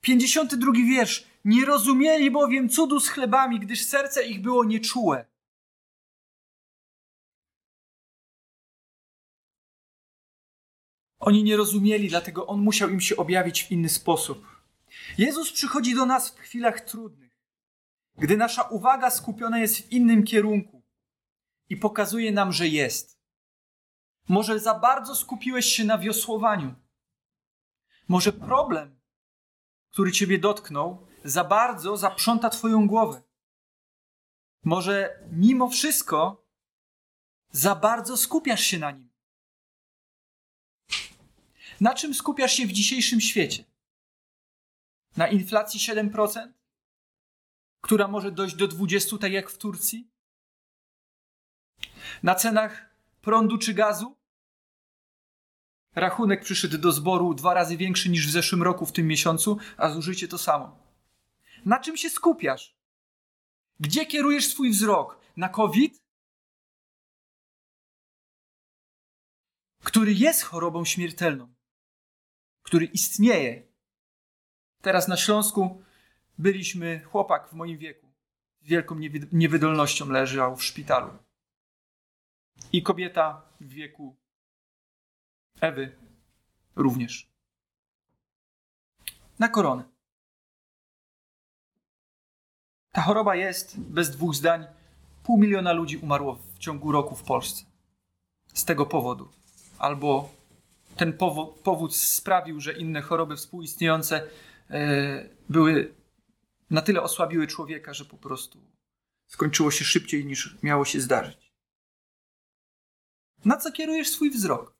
52 0.00 0.72
wiersz. 0.72 1.26
Nie 1.44 1.64
rozumieli 1.64 2.30
bowiem 2.30 2.68
cudu 2.68 3.00
z 3.00 3.08
chlebami, 3.08 3.60
gdyż 3.60 3.84
serce 3.84 4.26
ich 4.26 4.42
było 4.42 4.64
nieczułe. 4.64 5.26
Oni 11.18 11.44
nie 11.44 11.56
rozumieli, 11.56 12.08
dlatego 12.08 12.46
On 12.46 12.60
musiał 12.60 12.88
im 12.88 13.00
się 13.00 13.16
objawić 13.16 13.62
w 13.62 13.70
inny 13.70 13.88
sposób. 13.88 14.46
Jezus 15.18 15.52
przychodzi 15.52 15.94
do 15.94 16.06
nas 16.06 16.30
w 16.30 16.38
chwilach 16.38 16.80
trudnych, 16.80 17.30
gdy 18.18 18.36
nasza 18.36 18.62
uwaga 18.62 19.10
skupiona 19.10 19.58
jest 19.58 19.76
w 19.76 19.92
innym 19.92 20.24
kierunku 20.24 20.82
i 21.68 21.76
pokazuje 21.76 22.32
nam, 22.32 22.52
że 22.52 22.68
jest. 22.68 23.18
Może 24.28 24.60
za 24.60 24.74
bardzo 24.74 25.14
skupiłeś 25.14 25.66
się 25.66 25.84
na 25.84 25.98
wiosłowaniu. 25.98 26.85
Może 28.08 28.32
problem, 28.32 29.00
który 29.90 30.12
ciebie 30.12 30.38
dotknął, 30.38 31.06
za 31.24 31.44
bardzo 31.44 31.96
zaprząta 31.96 32.50
twoją 32.50 32.86
głowę. 32.86 33.22
Może 34.64 35.20
mimo 35.32 35.68
wszystko 35.68 36.46
za 37.50 37.74
bardzo 37.74 38.16
skupiasz 38.16 38.60
się 38.60 38.78
na 38.78 38.90
nim. 38.90 39.10
Na 41.80 41.94
czym 41.94 42.14
skupiasz 42.14 42.52
się 42.52 42.66
w 42.66 42.72
dzisiejszym 42.72 43.20
świecie? 43.20 43.64
Na 45.16 45.28
inflacji 45.28 45.80
7%? 45.80 46.52
Która 47.80 48.08
może 48.08 48.32
dojść 48.32 48.54
do 48.54 48.68
20%, 48.68 49.18
tak 49.18 49.32
jak 49.32 49.50
w 49.50 49.58
Turcji? 49.58 50.10
Na 52.22 52.34
cenach 52.34 52.94
prądu 53.20 53.58
czy 53.58 53.74
gazu? 53.74 54.15
Rachunek 55.96 56.42
przyszedł 56.42 56.78
do 56.78 56.92
zboru 56.92 57.34
dwa 57.34 57.54
razy 57.54 57.76
większy 57.76 58.08
niż 58.08 58.26
w 58.26 58.30
zeszłym 58.30 58.62
roku 58.62 58.86
w 58.86 58.92
tym 58.92 59.06
miesiącu, 59.06 59.58
a 59.76 59.90
zużycie 59.90 60.28
to 60.28 60.38
samo. 60.38 60.78
Na 61.64 61.80
czym 61.80 61.96
się 61.96 62.10
skupiasz? 62.10 62.76
Gdzie 63.80 64.06
kierujesz 64.06 64.46
swój 64.46 64.70
wzrok? 64.70 65.20
Na 65.36 65.48
COVID? 65.48 66.02
Który 69.84 70.14
jest 70.14 70.42
chorobą 70.42 70.84
śmiertelną, 70.84 71.54
który 72.62 72.86
istnieje. 72.86 73.62
Teraz 74.82 75.08
na 75.08 75.16
Śląsku 75.16 75.82
byliśmy, 76.38 77.00
chłopak 77.04 77.48
w 77.48 77.52
moim 77.52 77.78
wieku, 77.78 78.12
z 78.60 78.68
wielką 78.68 78.98
niewydolnością 79.32 80.08
leżał 80.08 80.56
w 80.56 80.64
szpitalu. 80.64 81.18
I 82.72 82.82
kobieta 82.82 83.42
w 83.60 83.68
wieku 83.68 84.16
Ewy 85.60 85.96
również. 86.76 87.28
Na 89.38 89.48
koronę. 89.48 89.84
Ta 92.92 93.02
choroba 93.02 93.36
jest, 93.36 93.80
bez 93.80 94.10
dwóch 94.10 94.34
zdań, 94.34 94.66
pół 95.22 95.38
miliona 95.38 95.72
ludzi 95.72 95.96
umarło 95.96 96.34
w 96.34 96.58
ciągu 96.58 96.92
roku 96.92 97.16
w 97.16 97.22
Polsce. 97.22 97.64
Z 98.46 98.64
tego 98.64 98.86
powodu. 98.86 99.28
Albo 99.78 100.30
ten 100.96 101.12
powód, 101.12 101.60
powód 101.60 101.96
sprawił, 101.96 102.60
że 102.60 102.72
inne 102.72 103.02
choroby 103.02 103.36
współistniejące 103.36 104.28
e, 104.70 105.28
były 105.48 105.94
na 106.70 106.82
tyle 106.82 107.02
osłabiły 107.02 107.46
człowieka, 107.46 107.94
że 107.94 108.04
po 108.04 108.16
prostu 108.16 108.58
skończyło 109.26 109.70
się 109.70 109.84
szybciej 109.84 110.26
niż 110.26 110.56
miało 110.62 110.84
się 110.84 111.00
zdarzyć. 111.00 111.52
Na 113.44 113.56
co 113.56 113.72
kierujesz 113.72 114.08
swój 114.08 114.30
wzrok? 114.30 114.75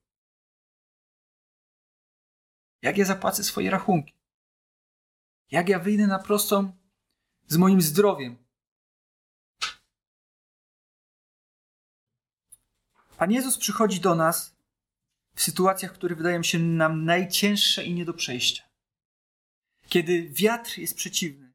Jak 2.83 2.99
ja 2.99 3.05
zapłacę 3.05 3.45
swoje 3.45 3.71
rachunki? 3.71 4.15
Jak 5.51 5.69
ja 5.69 5.79
wyjdę 5.79 6.07
na 6.07 6.19
prostą 6.19 6.73
z 7.47 7.57
moim 7.57 7.81
zdrowiem? 7.81 8.37
Pan 13.19 13.33
Jezus 13.33 13.59
przychodzi 13.59 14.01
do 14.01 14.15
nas 14.15 14.57
w 15.35 15.43
sytuacjach, 15.43 15.93
które 15.93 16.17
wydają 16.17 16.43
się 16.43 16.59
nam 16.59 17.05
najcięższe 17.05 17.85
i 17.85 17.95
nie 17.95 18.05
do 18.05 18.15
przejścia. 18.15 18.65
Kiedy 19.89 20.29
wiatr 20.29 20.79
jest 20.79 20.97
przeciwny, 20.97 21.53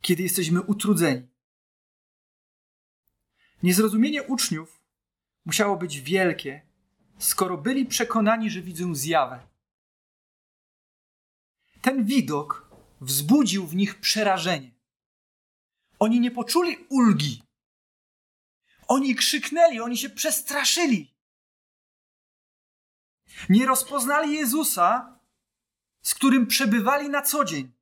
kiedy 0.00 0.22
jesteśmy 0.22 0.62
utrudzeni. 0.62 1.28
Niezrozumienie 3.62 4.22
uczniów 4.22 4.80
musiało 5.44 5.76
być 5.76 6.00
wielkie, 6.00 6.66
skoro 7.18 7.58
byli 7.58 7.86
przekonani, 7.86 8.50
że 8.50 8.62
widzą 8.62 8.94
zjawę. 8.94 9.47
Ten 11.88 12.04
widok 12.04 12.70
wzbudził 13.00 13.66
w 13.66 13.76
nich 13.76 14.00
przerażenie. 14.00 14.70
Oni 15.98 16.20
nie 16.20 16.30
poczuli 16.30 16.86
ulgi. 16.88 17.42
Oni 18.88 19.14
krzyknęli, 19.14 19.80
oni 19.80 19.96
się 19.96 20.10
przestraszyli. 20.10 21.14
Nie 23.48 23.66
rozpoznali 23.66 24.34
Jezusa, 24.34 25.18
z 26.02 26.14
którym 26.14 26.46
przebywali 26.46 27.08
na 27.08 27.22
co 27.22 27.44
dzień. 27.44 27.72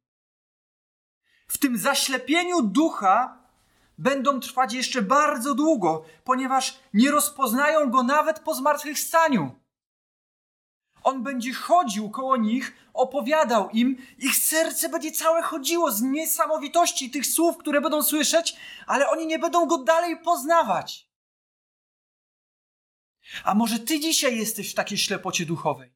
W 1.49 1.59
tym 1.59 1.79
zaślepieniu 1.79 2.63
ducha 2.63 3.49
będą 3.99 4.41
trwać 4.41 4.73
jeszcze 4.73 5.03
bardzo 5.03 5.55
długo, 5.55 6.05
ponieważ 6.25 6.79
nie 6.95 7.11
rozpoznają 7.11 7.91
go 7.91 8.03
nawet 8.03 8.41
po 8.41 8.55
zmartwychwstaniu. 8.55 9.66
On 11.07 11.23
będzie 11.23 11.53
chodził 11.53 12.11
koło 12.11 12.37
nich, 12.37 12.73
opowiadał 12.95 13.71
im, 13.71 14.07
ich 14.19 14.37
serce 14.37 14.89
będzie 14.89 15.13
całe 15.13 15.43
chodziło 15.43 15.93
z 15.93 16.03
niesamowitości 16.03 17.11
tych 17.11 17.27
słów, 17.27 17.57
które 17.57 17.81
będą 17.81 18.03
słyszeć, 18.03 18.57
ale 18.87 19.09
oni 19.09 19.27
nie 19.27 19.39
będą 19.39 19.67
go 19.67 19.79
dalej 19.79 20.19
poznawać. 20.21 21.11
A 23.45 23.55
może 23.55 23.79
ty 23.79 24.01
dzisiaj 24.01 24.39
jesteś 24.39 24.73
w 24.73 24.75
takiej 24.75 24.99
ślepocie 24.99 25.47
duchowej? 25.47 25.95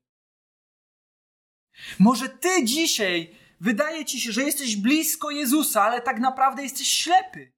Może 1.98 2.28
ty 2.28 2.64
dzisiaj 2.64 3.36
wydaje 3.60 4.04
ci 4.04 4.20
się, 4.20 4.32
że 4.32 4.42
jesteś 4.42 4.76
blisko 4.76 5.30
Jezusa, 5.30 5.82
ale 5.82 6.00
tak 6.00 6.20
naprawdę 6.20 6.62
jesteś 6.62 6.88
ślepy. 6.88 7.52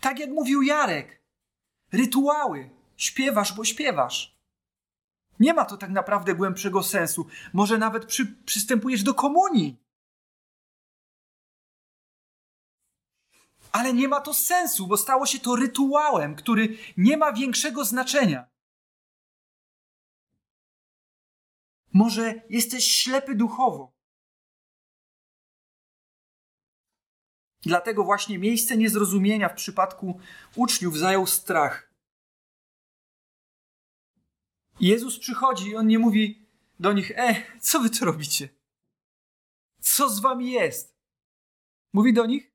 Tak 0.00 0.18
jak 0.18 0.30
mówił 0.30 0.62
Jarek, 0.62 1.22
rytuały. 1.92 2.70
Śpiewasz, 2.96 3.52
bo 3.52 3.64
śpiewasz. 3.64 4.39
Nie 5.40 5.54
ma 5.54 5.64
to 5.64 5.76
tak 5.76 5.90
naprawdę 5.90 6.34
głębszego 6.34 6.82
sensu. 6.82 7.26
Może 7.52 7.78
nawet 7.78 8.06
przy, 8.06 8.26
przystępujesz 8.26 9.02
do 9.02 9.14
komunii. 9.14 9.76
Ale 13.72 13.92
nie 13.92 14.08
ma 14.08 14.20
to 14.20 14.34
sensu, 14.34 14.86
bo 14.86 14.96
stało 14.96 15.26
się 15.26 15.38
to 15.38 15.56
rytuałem, 15.56 16.34
który 16.34 16.78
nie 16.96 17.16
ma 17.16 17.32
większego 17.32 17.84
znaczenia. 17.84 18.46
Może 21.92 22.42
jesteś 22.50 22.90
ślepy 22.90 23.34
duchowo. 23.34 23.92
Dlatego 27.62 28.04
właśnie 28.04 28.38
miejsce 28.38 28.76
niezrozumienia 28.76 29.48
w 29.48 29.54
przypadku 29.54 30.20
uczniów 30.56 30.98
zajął 30.98 31.26
strach. 31.26 31.89
Jezus 34.80 35.18
przychodzi 35.18 35.68
i 35.68 35.76
on 35.76 35.86
nie 35.86 35.98
mówi 35.98 36.46
do 36.80 36.92
nich: 36.92 37.10
E, 37.16 37.58
co 37.60 37.80
wy 37.80 37.90
tu 37.90 38.04
robicie? 38.04 38.48
Co 39.80 40.10
z 40.10 40.20
wami 40.20 40.52
jest? 40.52 40.96
Mówi 41.92 42.12
do 42.12 42.26
nich: 42.26 42.52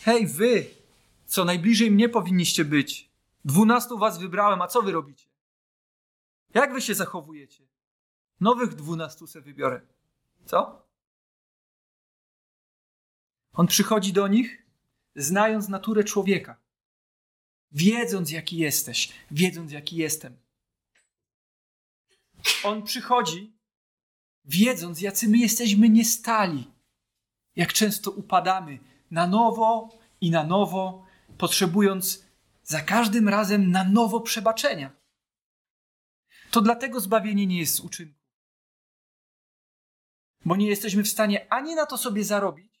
Hej, 0.00 0.26
wy, 0.26 0.66
co 1.26 1.44
najbliżej 1.44 1.90
mnie 1.90 2.08
powinniście 2.08 2.64
być. 2.64 3.10
Dwunastu 3.44 3.98
was 3.98 4.18
wybrałem, 4.18 4.62
a 4.62 4.66
co 4.66 4.82
wy 4.82 4.92
robicie? 4.92 5.28
Jak 6.54 6.72
wy 6.72 6.80
się 6.80 6.94
zachowujecie? 6.94 7.68
Nowych 8.40 8.74
dwunastu 8.74 9.26
se 9.26 9.40
wybiorę. 9.40 9.80
Co? 10.44 10.88
On 13.52 13.66
przychodzi 13.66 14.12
do 14.12 14.28
nich, 14.28 14.66
znając 15.16 15.68
naturę 15.68 16.04
człowieka 16.04 16.67
wiedząc 17.72 18.30
jaki 18.30 18.56
jesteś, 18.56 19.12
wiedząc 19.30 19.72
jaki 19.72 19.96
jestem. 19.96 20.36
On 22.64 22.82
przychodzi, 22.82 23.58
wiedząc 24.44 25.00
jacy 25.00 25.28
my 25.28 25.38
jesteśmy 25.38 25.88
niestali, 25.88 26.70
jak 27.56 27.72
często 27.72 28.10
upadamy 28.10 28.78
na 29.10 29.26
nowo 29.26 29.98
i 30.20 30.30
na 30.30 30.44
nowo, 30.44 31.06
potrzebując 31.38 32.24
za 32.62 32.80
każdym 32.80 33.28
razem 33.28 33.70
na 33.70 33.84
nowo 33.84 34.20
przebaczenia. 34.20 34.96
To 36.50 36.60
dlatego 36.60 37.00
zbawienie 37.00 37.46
nie 37.46 37.58
jest 37.58 37.74
z 37.74 37.80
uczynku. 37.80 38.18
bo 40.44 40.56
nie 40.56 40.66
jesteśmy 40.66 41.02
w 41.02 41.08
stanie 41.08 41.52
ani 41.52 41.74
na 41.74 41.86
to 41.86 41.98
sobie 41.98 42.24
zarobić 42.24 42.78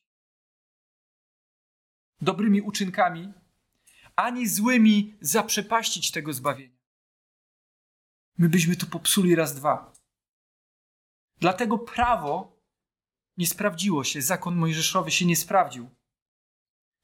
dobrymi 2.20 2.60
uczynkami, 2.60 3.32
ani 4.18 4.48
złymi 4.48 5.16
zaprzepaścić 5.20 6.10
tego 6.10 6.32
zbawienia. 6.32 6.78
My 8.38 8.48
byśmy 8.48 8.76
to 8.76 8.86
popsuli 8.86 9.34
raz, 9.34 9.54
dwa. 9.54 9.92
Dlatego 11.36 11.78
prawo 11.78 12.62
nie 13.36 13.46
sprawdziło 13.46 14.04
się, 14.04 14.22
zakon 14.22 14.56
mojżeszowy 14.56 15.10
się 15.10 15.26
nie 15.26 15.36
sprawdził, 15.36 15.90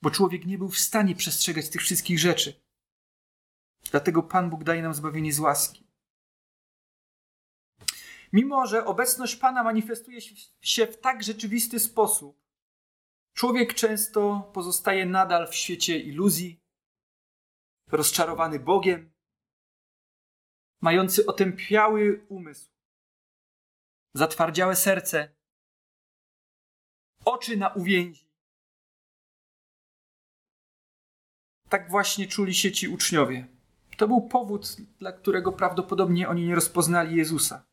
bo 0.02 0.10
człowiek 0.10 0.46
nie 0.46 0.58
był 0.58 0.68
w 0.68 0.78
stanie 0.78 1.14
przestrzegać 1.14 1.68
tych 1.68 1.80
wszystkich 1.80 2.18
rzeczy. 2.18 2.64
Dlatego 3.90 4.22
Pan 4.22 4.50
Bóg 4.50 4.64
daje 4.64 4.82
nam 4.82 4.94
zbawienie 4.94 5.32
z 5.32 5.40
łaski. 5.40 5.86
Mimo, 8.32 8.66
że 8.66 8.84
obecność 8.84 9.36
Pana 9.36 9.64
manifestuje 9.64 10.20
się 10.60 10.86
w 10.86 11.00
tak 11.00 11.22
rzeczywisty 11.22 11.80
sposób, 11.80 12.42
człowiek 13.34 13.74
często 13.74 14.50
pozostaje 14.54 15.06
nadal 15.06 15.48
w 15.48 15.54
świecie 15.54 15.98
iluzji, 15.98 16.63
rozczarowany 17.96 18.60
Bogiem, 18.60 19.12
mający 20.80 21.26
otępiały 21.26 22.26
umysł, 22.28 22.70
zatwardziałe 24.14 24.76
serce, 24.76 25.34
oczy 27.24 27.56
na 27.56 27.68
uwięzi. 27.68 28.24
Tak 31.68 31.90
właśnie 31.90 32.28
czuli 32.28 32.54
się 32.54 32.72
ci 32.72 32.88
uczniowie. 32.88 33.48
To 33.96 34.08
był 34.08 34.28
powód, 34.28 34.76
dla 34.98 35.12
którego 35.12 35.52
prawdopodobnie 35.52 36.28
oni 36.28 36.46
nie 36.46 36.54
rozpoznali 36.54 37.16
Jezusa. 37.16 37.66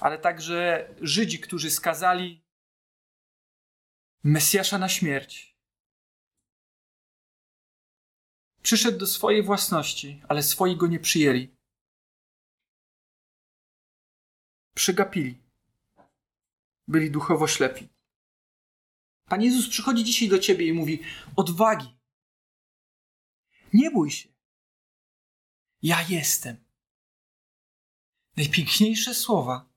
Ale 0.00 0.18
także 0.18 0.88
Żydzi, 1.00 1.40
którzy 1.40 1.70
skazali 1.70 2.42
Mesjasza 4.24 4.78
na 4.78 4.88
śmierć. 4.88 5.51
Przyszedł 8.62 8.98
do 8.98 9.06
swojej 9.06 9.42
własności, 9.42 10.22
ale 10.28 10.42
swoi 10.42 10.76
go 10.76 10.86
nie 10.86 11.00
przyjęli. 11.00 11.56
Przegapili. 14.74 15.42
Byli 16.88 17.10
duchowo 17.10 17.48
ślepi. 17.48 17.88
Pan 19.28 19.42
Jezus 19.42 19.68
przychodzi 19.68 20.04
dzisiaj 20.04 20.28
do 20.28 20.38
ciebie 20.38 20.66
i 20.66 20.72
mówi: 20.72 21.02
Odwagi, 21.36 21.98
nie 23.72 23.90
bój 23.90 24.10
się. 24.10 24.28
Ja 25.82 26.02
jestem. 26.08 26.56
Najpiękniejsze 28.36 29.14
słowa, 29.14 29.72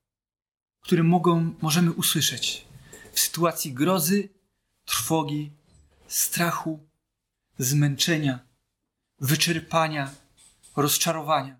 które 0.82 1.04
mogą, 1.04 1.56
możemy 1.62 1.92
usłyszeć 1.92 2.68
w 3.12 3.20
sytuacji 3.20 3.74
grozy, 3.74 4.30
trwogi, 4.86 5.52
strachu, 6.08 6.90
zmęczenia, 7.58 8.48
wyczerpania, 9.20 10.16
rozczarowania. 10.76 11.60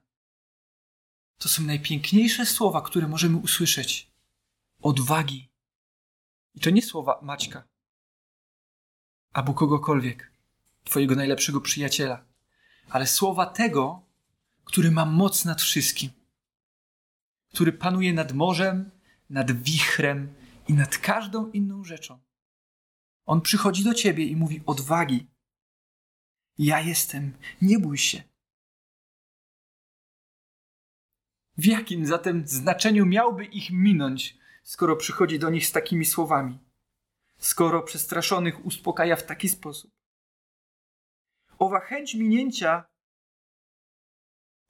To 1.38 1.50
są 1.50 1.64
najpiękniejsze 1.64 2.46
słowa, 2.46 2.82
które 2.82 3.08
możemy 3.08 3.38
usłyszeć. 3.38 4.12
Odwagi. 4.82 5.50
I 6.54 6.60
to 6.60 6.70
nie 6.70 6.82
słowa 6.82 7.20
Maćka 7.22 7.68
albo 9.36 9.54
kogokolwiek. 9.54 10.32
Twojego 10.84 11.16
najlepszego 11.16 11.62
przyjaciela, 11.62 12.26
ale 12.90 13.08
słowa 13.08 13.46
tego, 13.46 14.02
który 14.64 14.92
ma 14.92 15.06
moc 15.06 15.46
nad 15.46 15.62
wszystkim, 15.62 16.10
który 17.54 17.74
panuje 17.74 18.14
nad 18.14 18.32
morzem, 18.32 18.92
nad 19.30 19.52
wichrem 19.52 20.34
i 20.68 20.74
nad 20.74 20.98
każdą 20.98 21.52
inną 21.52 21.84
rzeczą. 21.84 22.20
On 23.26 23.42
przychodzi 23.42 23.84
do 23.84 23.94
ciebie 23.94 24.26
i 24.26 24.36
mówi: 24.36 24.64
Odwagi. 24.66 25.28
Ja 26.58 26.80
jestem, 26.80 27.34
nie 27.62 27.80
bój 27.80 27.98
się. 27.98 28.24
W 31.58 31.66
jakim 31.66 32.06
zatem 32.06 32.48
znaczeniu 32.48 33.06
miałby 33.06 33.46
ich 33.46 33.72
minąć, 33.72 34.38
skoro 34.64 34.96
przychodzi 34.96 35.40
do 35.40 35.50
nich 35.50 35.68
z 35.68 35.72
takimi 35.72 36.06
słowami? 36.06 36.60
Skoro 37.38 37.84
przestraszonych 37.84 38.66
uspokaja 38.66 39.16
w 39.16 39.26
taki 39.26 39.50
sposób? 39.50 39.96
owa 41.60 41.80
chęć 41.80 42.16
minięcia 42.16 42.86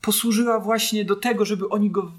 posłużyła 0.02 0.60
właśnie 0.60 1.06
do 1.06 1.16
tego, 1.16 1.46
żeby 1.46 1.70
oni 1.70 1.92
go 1.92 2.12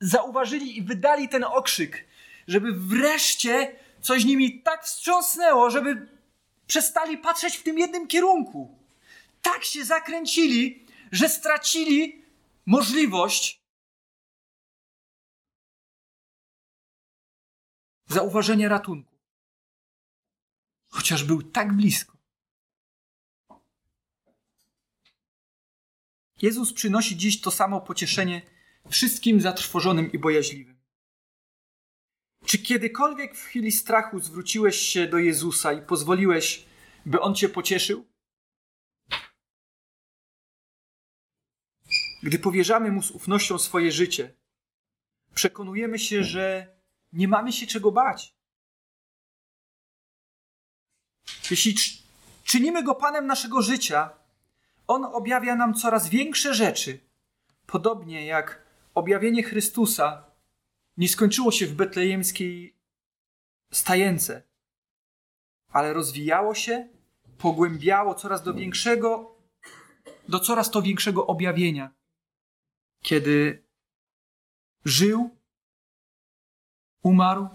zauważyli 0.00 0.78
i 0.78 0.82
wydali 0.82 1.28
ten 1.28 1.44
okrzyk, 1.44 2.04
żeby 2.48 2.72
wreszcie 2.72 3.76
coś 4.00 4.24
nimi 4.24 4.62
tak 4.62 4.84
wstrząsnęło, 4.84 5.70
żeby 5.70 6.08
przestali 6.66 7.18
patrzeć 7.18 7.56
w 7.56 7.62
tym 7.62 7.78
jednym 7.78 8.06
kierunku. 8.06 8.83
Tak 9.44 9.64
się 9.64 9.84
zakręcili, 9.84 10.86
że 11.12 11.28
stracili 11.28 12.24
możliwość 12.66 13.64
zauważenia 18.06 18.68
ratunku. 18.68 19.14
Chociaż 20.88 21.24
był 21.24 21.42
tak 21.42 21.76
blisko. 21.76 22.14
Jezus 26.42 26.72
przynosi 26.72 27.16
dziś 27.16 27.40
to 27.40 27.50
samo 27.50 27.80
pocieszenie 27.80 28.42
wszystkim 28.90 29.40
zatrwożonym 29.40 30.12
i 30.12 30.18
bojaźliwym. 30.18 30.80
Czy 32.46 32.58
kiedykolwiek 32.58 33.36
w 33.36 33.44
chwili 33.44 33.72
strachu 33.72 34.20
zwróciłeś 34.20 34.76
się 34.76 35.06
do 35.06 35.18
Jezusa 35.18 35.72
i 35.72 35.82
pozwoliłeś, 35.82 36.66
by 37.06 37.20
On 37.20 37.34
cię 37.34 37.48
pocieszył? 37.48 38.13
Gdy 42.24 42.38
powierzamy 42.38 42.92
Mu 42.92 43.02
z 43.02 43.10
ufnością 43.10 43.58
swoje 43.58 43.92
życie, 43.92 44.34
przekonujemy 45.34 45.98
się, 45.98 46.24
że 46.24 46.76
nie 47.12 47.28
mamy 47.28 47.52
się 47.52 47.66
czego 47.66 47.92
bać. 47.92 48.34
Jeśli 51.50 51.74
czynimy 52.44 52.82
Go 52.82 52.94
Panem 52.94 53.26
naszego 53.26 53.62
życia, 53.62 54.10
on 54.86 55.04
objawia 55.04 55.56
nam 55.56 55.74
coraz 55.74 56.08
większe 56.08 56.54
rzeczy. 56.54 57.00
Podobnie 57.66 58.26
jak 58.26 58.62
objawienie 58.94 59.42
Chrystusa 59.42 60.24
nie 60.96 61.08
skończyło 61.08 61.52
się 61.52 61.66
w 61.66 61.74
betlejemskiej 61.74 62.76
stajence, 63.72 64.42
ale 65.68 65.92
rozwijało 65.92 66.54
się, 66.54 66.88
pogłębiało 67.38 68.14
coraz 68.14 68.42
do 68.42 68.54
większego, 68.54 69.38
do 70.28 70.40
coraz 70.40 70.70
to 70.70 70.82
większego 70.82 71.26
objawienia. 71.26 72.03
Kiedy 73.04 73.64
żył, 74.84 75.36
umarł 77.02 77.48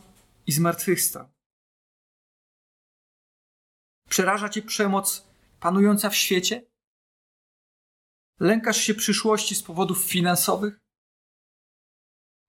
i 0.48 0.52
zmartwychwstał. 0.52 1.30
Przeraża 4.10 4.50
cię 4.50 4.62
przemoc 4.62 5.28
panująca 5.60 6.10
w 6.10 6.16
świecie? 6.16 6.66
Lękasz 8.40 8.78
się 8.78 8.94
przyszłości 8.94 9.56
z 9.56 9.64
powodów 9.64 10.04
finansowych? 10.04 10.80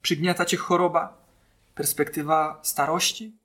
Przygniata 0.02 0.44
cię 0.44 0.56
choroba, 0.56 1.26
perspektywa 1.74 2.60
starości? 2.64 3.38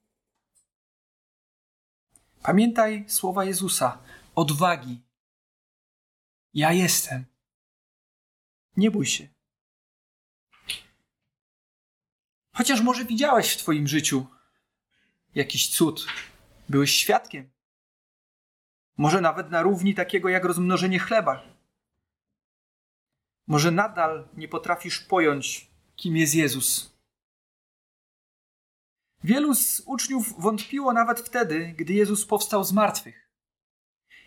Pamiętaj 2.41 3.09
słowa 3.09 3.45
Jezusa: 3.45 4.03
odwagi. 4.35 5.01
Ja 6.53 6.73
jestem. 6.73 7.25
Nie 8.77 8.91
bój 8.91 9.05
się. 9.05 9.34
Chociaż 12.55 12.81
może 12.81 13.05
widziałeś 13.05 13.53
w 13.53 13.57
Twoim 13.57 13.87
życiu 13.87 14.27
jakiś 15.35 15.69
cud, 15.69 16.07
byłeś 16.69 16.91
świadkiem. 16.91 17.49
Może 18.97 19.21
nawet 19.21 19.51
na 19.51 19.61
równi 19.61 19.95
takiego 19.95 20.29
jak 20.29 20.45
rozmnożenie 20.45 20.99
chleba. 20.99 21.43
Może 23.47 23.71
nadal 23.71 24.29
nie 24.33 24.47
potrafisz 24.47 24.99
pojąć, 24.99 25.71
kim 25.95 26.17
jest 26.17 26.35
Jezus. 26.35 26.95
Wielu 29.23 29.55
z 29.55 29.81
uczniów 29.85 30.41
wątpiło 30.41 30.93
nawet 30.93 31.19
wtedy, 31.19 31.73
gdy 31.77 31.93
Jezus 31.93 32.25
powstał 32.25 32.63
z 32.63 32.71
martwych. 32.71 33.29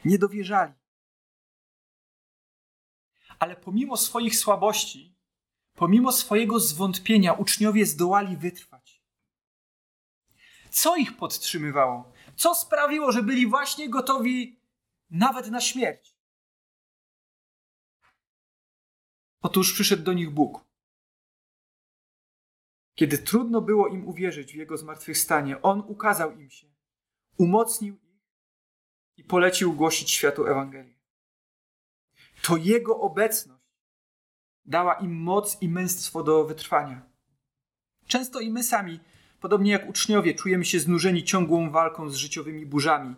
Nie 0.04 0.18
dowierzali. 0.18 0.72
Ale 3.38 3.56
pomimo 3.56 3.96
swoich 3.96 4.36
słabości, 4.36 5.17
pomimo 5.78 6.12
swojego 6.12 6.60
zwątpienia, 6.60 7.32
uczniowie 7.32 7.86
zdołali 7.86 8.36
wytrwać. 8.36 9.02
Co 10.70 10.96
ich 10.96 11.16
podtrzymywało? 11.16 12.12
Co 12.36 12.54
sprawiło, 12.54 13.12
że 13.12 13.22
byli 13.22 13.46
właśnie 13.46 13.90
gotowi 13.90 14.60
nawet 15.10 15.50
na 15.50 15.60
śmierć? 15.60 16.16
Otóż 19.40 19.72
przyszedł 19.72 20.02
do 20.02 20.12
nich 20.12 20.30
Bóg. 20.30 20.64
Kiedy 22.94 23.18
trudno 23.18 23.60
było 23.60 23.88
im 23.88 24.08
uwierzyć 24.08 24.52
w 24.52 24.56
Jego 24.56 24.76
zmartwychwstanie, 24.76 25.62
On 25.62 25.80
ukazał 25.80 26.38
im 26.38 26.50
się, 26.50 26.66
umocnił 27.36 27.94
ich 27.94 28.22
i 29.16 29.24
polecił 29.24 29.72
głosić 29.72 30.10
światu 30.10 30.46
Ewangelię. 30.46 30.98
To 32.42 32.56
Jego 32.56 33.00
obecność 33.00 33.58
dała 34.68 34.94
im 34.94 35.22
moc 35.22 35.62
i 35.62 35.68
męstwo 35.68 36.22
do 36.22 36.44
wytrwania. 36.44 37.02
Często 38.07 38.40
i 38.40 38.50
my 38.50 38.62
sami, 38.62 39.00
podobnie 39.40 39.72
jak 39.72 39.88
uczniowie, 39.88 40.35
czujemy 40.35 40.64
się 40.64 40.81
znużeni 40.81 41.24
ciągłą 41.24 41.70
walką 41.70 42.11
z 42.11 42.14
życiowymi 42.14 42.66
burzami. 42.66 43.14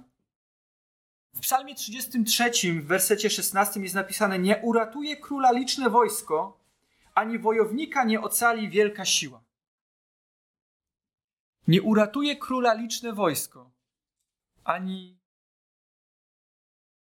W 1.34 1.40
Psalmie 1.40 1.74
33, 1.74 2.50
w 2.72 2.86
wersecie 2.86 3.30
16 3.30 3.80
jest 3.80 3.94
napisane: 3.94 4.38
Nie 4.38 4.58
uratuje 4.62 5.16
króla 5.16 5.52
liczne 5.52 5.90
wojsko, 5.90 6.60
ani 7.14 7.38
wojownika 7.38 8.04
nie 8.04 8.20
ocali 8.20 8.70
wielka 8.70 9.04
siła. 9.04 9.42
Nie 11.68 11.82
uratuje 11.82 12.36
króla 12.36 12.74
liczne 12.74 13.12
wojsko, 13.12 13.70
ani 14.64 15.18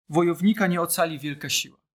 wojownika 0.09 0.66
nie 0.66 0.80
ocali 0.80 1.18
wielka 1.18 1.48
siła. 1.48 1.86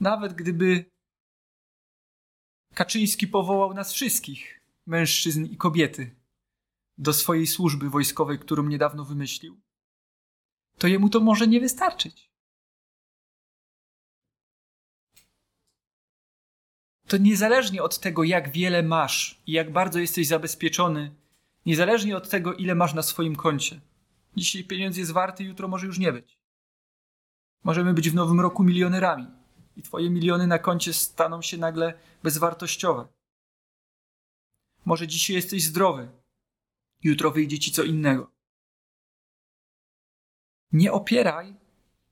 Nawet 0.00 0.32
gdyby 0.32 0.94
Kaczyński 2.74 3.28
powołał 3.28 3.74
nas 3.74 3.92
wszystkich, 3.92 4.60
mężczyzn 4.86 5.44
i 5.44 5.56
kobiety, 5.56 6.16
do 6.98 7.12
swojej 7.12 7.46
służby 7.46 7.90
wojskowej, 7.90 8.38
którą 8.38 8.62
niedawno 8.62 9.04
wymyślił, 9.04 9.60
to 10.78 10.86
jemu 10.86 11.08
to 11.08 11.20
może 11.20 11.46
nie 11.46 11.60
wystarczyć. 11.60 12.30
To 17.08 17.16
niezależnie 17.16 17.82
od 17.82 17.98
tego, 17.98 18.24
jak 18.24 18.52
wiele 18.52 18.82
masz 18.82 19.42
i 19.46 19.52
jak 19.52 19.72
bardzo 19.72 19.98
jesteś 19.98 20.26
zabezpieczony, 20.26 21.14
niezależnie 21.66 22.16
od 22.16 22.28
tego, 22.28 22.54
ile 22.54 22.74
masz 22.74 22.94
na 22.94 23.02
swoim 23.02 23.36
koncie. 23.36 23.80
Dzisiaj 24.36 24.64
pieniądz 24.64 24.96
jest 24.96 25.12
warty, 25.12 25.44
jutro 25.44 25.68
może 25.68 25.86
już 25.86 25.98
nie 25.98 26.12
być. 26.12 26.38
Możemy 27.64 27.94
być 27.94 28.10
w 28.10 28.14
nowym 28.14 28.40
roku 28.40 28.64
milionerami 28.64 29.43
i 29.76 29.82
twoje 29.82 30.10
miliony 30.10 30.46
na 30.46 30.58
koncie 30.58 30.92
staną 30.92 31.42
się 31.42 31.58
nagle 31.58 31.94
bezwartościowe. 32.22 33.08
Może 34.84 35.08
dzisiaj 35.08 35.36
jesteś 35.36 35.64
zdrowy, 35.64 36.08
jutro 37.02 37.30
wyjdzie 37.30 37.58
ci 37.58 37.72
co 37.72 37.82
innego. 37.82 38.30
Nie 40.72 40.92
opieraj 40.92 41.54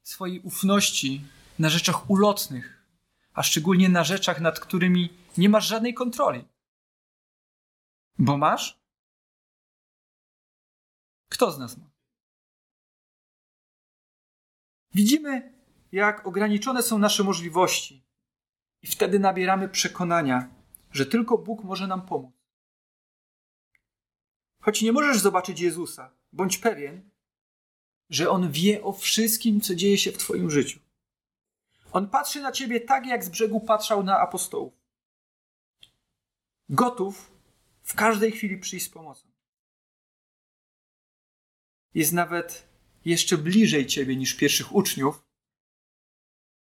swojej 0.02 0.40
ufności 0.40 1.24
na 1.58 1.68
rzeczach 1.68 2.10
ulotnych, 2.10 2.86
a 3.34 3.42
szczególnie 3.42 3.88
na 3.88 4.04
rzeczach, 4.04 4.40
nad 4.40 4.60
którymi 4.60 5.10
nie 5.38 5.48
masz 5.48 5.66
żadnej 5.66 5.94
kontroli. 5.94 6.44
Bo 8.18 8.38
masz? 8.38 8.82
Kto 11.28 11.52
z 11.52 11.58
nas 11.58 11.76
ma? 11.76 11.84
Widzimy, 14.94 15.51
jak 15.92 16.26
ograniczone 16.26 16.82
są 16.82 16.98
nasze 16.98 17.24
możliwości, 17.24 18.04
i 18.82 18.86
wtedy 18.86 19.18
nabieramy 19.18 19.68
przekonania, 19.68 20.48
że 20.92 21.06
tylko 21.06 21.38
Bóg 21.38 21.64
może 21.64 21.86
nam 21.86 22.06
pomóc. 22.06 22.34
Choć 24.60 24.82
nie 24.82 24.92
możesz 24.92 25.18
zobaczyć 25.18 25.60
Jezusa, 25.60 26.10
bądź 26.32 26.58
pewien, 26.58 27.10
że 28.10 28.30
On 28.30 28.52
wie 28.52 28.82
o 28.82 28.92
wszystkim, 28.92 29.60
co 29.60 29.74
dzieje 29.74 29.98
się 29.98 30.12
w 30.12 30.18
Twoim 30.18 30.50
życiu. 30.50 30.80
On 31.92 32.08
patrzy 32.08 32.40
na 32.40 32.52
Ciebie 32.52 32.80
tak, 32.80 33.06
jak 33.06 33.24
z 33.24 33.28
brzegu 33.28 33.60
patrzał 33.60 34.02
na 34.02 34.20
apostołów. 34.20 34.74
Gotów 36.68 37.32
w 37.82 37.94
każdej 37.94 38.32
chwili 38.32 38.58
przyjść 38.58 38.86
z 38.86 38.88
pomocą. 38.88 39.28
Jest 41.94 42.12
nawet 42.12 42.68
jeszcze 43.04 43.38
bliżej 43.38 43.86
Ciebie 43.86 44.16
niż 44.16 44.34
pierwszych 44.34 44.74
uczniów 44.74 45.24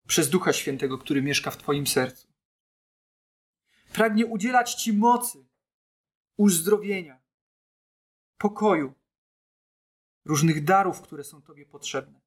przez 0.09 0.29
Ducha 0.29 0.53
Świętego, 0.53 0.97
który 0.97 1.21
mieszka 1.21 1.51
w 1.51 1.57
Twoim 1.57 1.87
sercu. 1.87 2.27
Pragnie 3.93 4.25
udzielać 4.25 4.73
Ci 4.73 4.93
mocy, 4.93 5.45
uzdrowienia, 6.37 7.21
pokoju, 8.37 8.93
różnych 10.25 10.63
darów, 10.63 11.01
które 11.01 11.23
są 11.23 11.41
Tobie 11.41 11.65
potrzebne. 11.65 12.21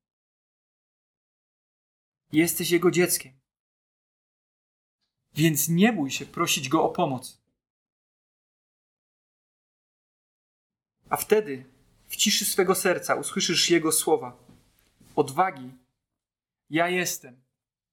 Jesteś 2.32 2.70
Jego 2.70 2.90
dzieckiem. 2.90 3.40
Więc 5.34 5.68
nie 5.68 5.92
bój 5.92 6.10
się 6.10 6.26
prosić 6.26 6.68
Go 6.68 6.84
o 6.84 6.88
pomoc. 6.90 7.42
A 11.08 11.16
wtedy 11.16 11.64
w 12.08 12.16
ciszy 12.16 12.44
swego 12.44 12.74
serca 12.74 13.14
usłyszysz 13.14 13.70
Jego 13.70 13.92
słowa. 13.92 14.38
Odwagi. 15.16 15.70
Ja 16.70 16.88
jestem. 16.88 17.42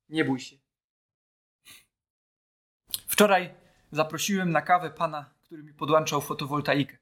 Nie 0.10 0.26
bój 0.26 0.40
się. 0.40 0.58
Wczoraj 3.08 3.56
zaprosiłem 3.92 4.52
na 4.52 4.62
kawę 4.62 4.90
pana, 4.90 5.34
który 5.44 5.64
mi 5.64 5.74
podłączał 5.74 6.22
fotowoltaikę. 6.22 6.98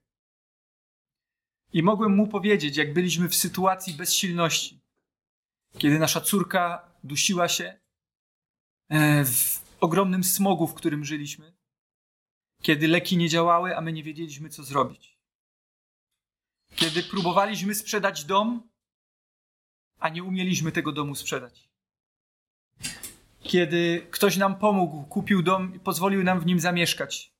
I 1.73 1.83
mogłem 1.83 2.15
mu 2.15 2.27
powiedzieć, 2.27 2.77
jak 2.77 2.93
byliśmy 2.93 3.29
w 3.29 3.35
sytuacji 3.35 3.93
bezsilności, 3.93 4.81
kiedy 5.77 5.99
nasza 5.99 6.21
córka 6.21 6.91
dusiła 7.03 7.47
się 7.47 7.79
e, 8.89 9.25
w 9.25 9.63
ogromnym 9.81 10.23
smogu, 10.23 10.67
w 10.67 10.73
którym 10.73 11.05
żyliśmy, 11.05 11.53
kiedy 12.61 12.87
leki 12.87 13.17
nie 13.17 13.29
działały, 13.29 13.77
a 13.77 13.81
my 13.81 13.93
nie 13.93 14.03
wiedzieliśmy, 14.03 14.49
co 14.49 14.63
zrobić. 14.63 15.17
Kiedy 16.75 17.03
próbowaliśmy 17.03 17.75
sprzedać 17.75 18.25
dom, 18.25 18.69
a 19.99 20.09
nie 20.09 20.23
umieliśmy 20.23 20.71
tego 20.71 20.91
domu 20.91 21.15
sprzedać. 21.15 21.66
Kiedy 23.47 24.07
ktoś 24.11 24.37
nam 24.37 24.55
pomógł, 24.55 25.03
kupił 25.03 25.43
dom 25.43 25.75
i 25.75 25.79
pozwolił 25.79 26.23
nam 26.23 26.39
w 26.39 26.45
nim 26.45 26.59
zamieszkać. 26.59 27.33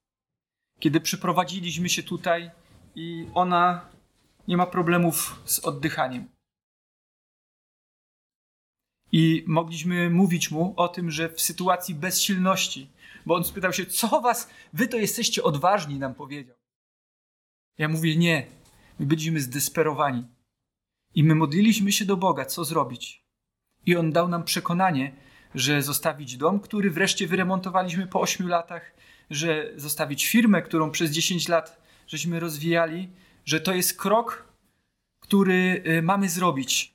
Kiedy 0.79 1.01
przyprowadziliśmy 1.01 1.89
się 1.89 2.03
tutaj 2.03 2.51
i 2.95 3.27
ona 3.33 3.89
nie 4.47 4.57
ma 4.57 4.65
problemów 4.65 5.41
z 5.45 5.59
oddychaniem. 5.59 6.29
I 9.11 9.43
mogliśmy 9.47 10.09
mówić 10.09 10.51
mu 10.51 10.73
o 10.77 10.87
tym, 10.87 11.11
że 11.11 11.29
w 11.29 11.41
sytuacji 11.41 11.95
bezsilności, 11.95 12.89
bo 13.25 13.35
on 13.35 13.43
spytał 13.43 13.73
się, 13.73 13.85
co 13.85 14.21
was, 14.21 14.49
wy 14.73 14.87
to 14.87 14.97
jesteście 14.97 15.43
odważni, 15.43 15.99
nam 15.99 16.15
powiedział. 16.15 16.55
Ja 17.77 17.87
mówię, 17.87 18.17
nie, 18.17 18.47
my 18.99 19.05
byliśmy 19.05 19.41
zdesperowani. 19.41 20.27
I 21.15 21.23
my 21.23 21.35
modliliśmy 21.35 21.91
się 21.91 22.05
do 22.05 22.17
Boga, 22.17 22.45
co 22.45 22.65
zrobić. 22.65 23.25
I 23.85 23.95
on 23.95 24.11
dał 24.11 24.27
nam 24.27 24.43
przekonanie, 24.43 25.27
że 25.57 25.81
zostawić 25.81 26.37
dom, 26.37 26.59
który 26.59 26.91
wreszcie 26.91 27.27
wyremontowaliśmy 27.27 28.07
po 28.07 28.21
8 28.21 28.47
latach, 28.47 28.93
że 29.29 29.71
zostawić 29.75 30.27
firmę, 30.27 30.61
którą 30.61 30.91
przez 30.91 31.11
10 31.11 31.47
lat 31.47 31.87
żeśmy 32.07 32.39
rozwijali, 32.39 33.09
że 33.45 33.59
to 33.59 33.73
jest 33.73 33.99
krok, 33.99 34.53
który 35.19 35.83
y, 35.87 36.01
mamy 36.01 36.29
zrobić. 36.29 36.93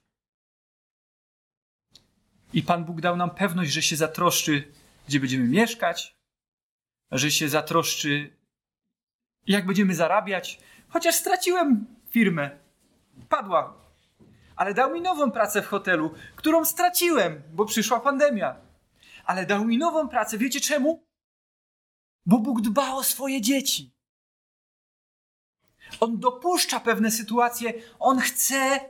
I 2.52 2.62
Pan 2.62 2.84
Bóg 2.84 3.00
dał 3.00 3.16
nam 3.16 3.30
pewność, 3.30 3.72
że 3.72 3.82
się 3.82 3.96
zatroszczy, 3.96 4.72
gdzie 5.08 5.20
będziemy 5.20 5.48
mieszkać, 5.48 6.16
że 7.10 7.30
się 7.30 7.48
zatroszczy, 7.48 8.36
jak 9.46 9.66
będziemy 9.66 9.94
zarabiać. 9.94 10.60
Chociaż 10.88 11.14
straciłem 11.14 11.86
firmę, 12.10 12.58
padła. 13.28 13.82
Ale 14.56 14.74
dał 14.74 14.92
mi 14.92 15.00
nową 15.00 15.30
pracę 15.30 15.62
w 15.62 15.66
hotelu, 15.66 16.14
którą 16.36 16.64
straciłem, 16.64 17.42
bo 17.52 17.64
przyszła 17.64 18.00
pandemia. 18.00 18.56
Ale 19.24 19.46
dał 19.46 19.64
mi 19.64 19.78
nową 19.78 20.08
pracę. 20.08 20.38
Wiecie 20.38 20.60
czemu? 20.60 21.06
Bo 22.26 22.38
Bóg 22.38 22.60
dba 22.60 22.94
o 22.94 23.04
swoje 23.04 23.40
dzieci. 23.40 23.92
On 26.00 26.18
dopuszcza 26.18 26.80
pewne 26.80 27.10
sytuacje, 27.10 27.72
on 27.98 28.20
chce 28.20 28.80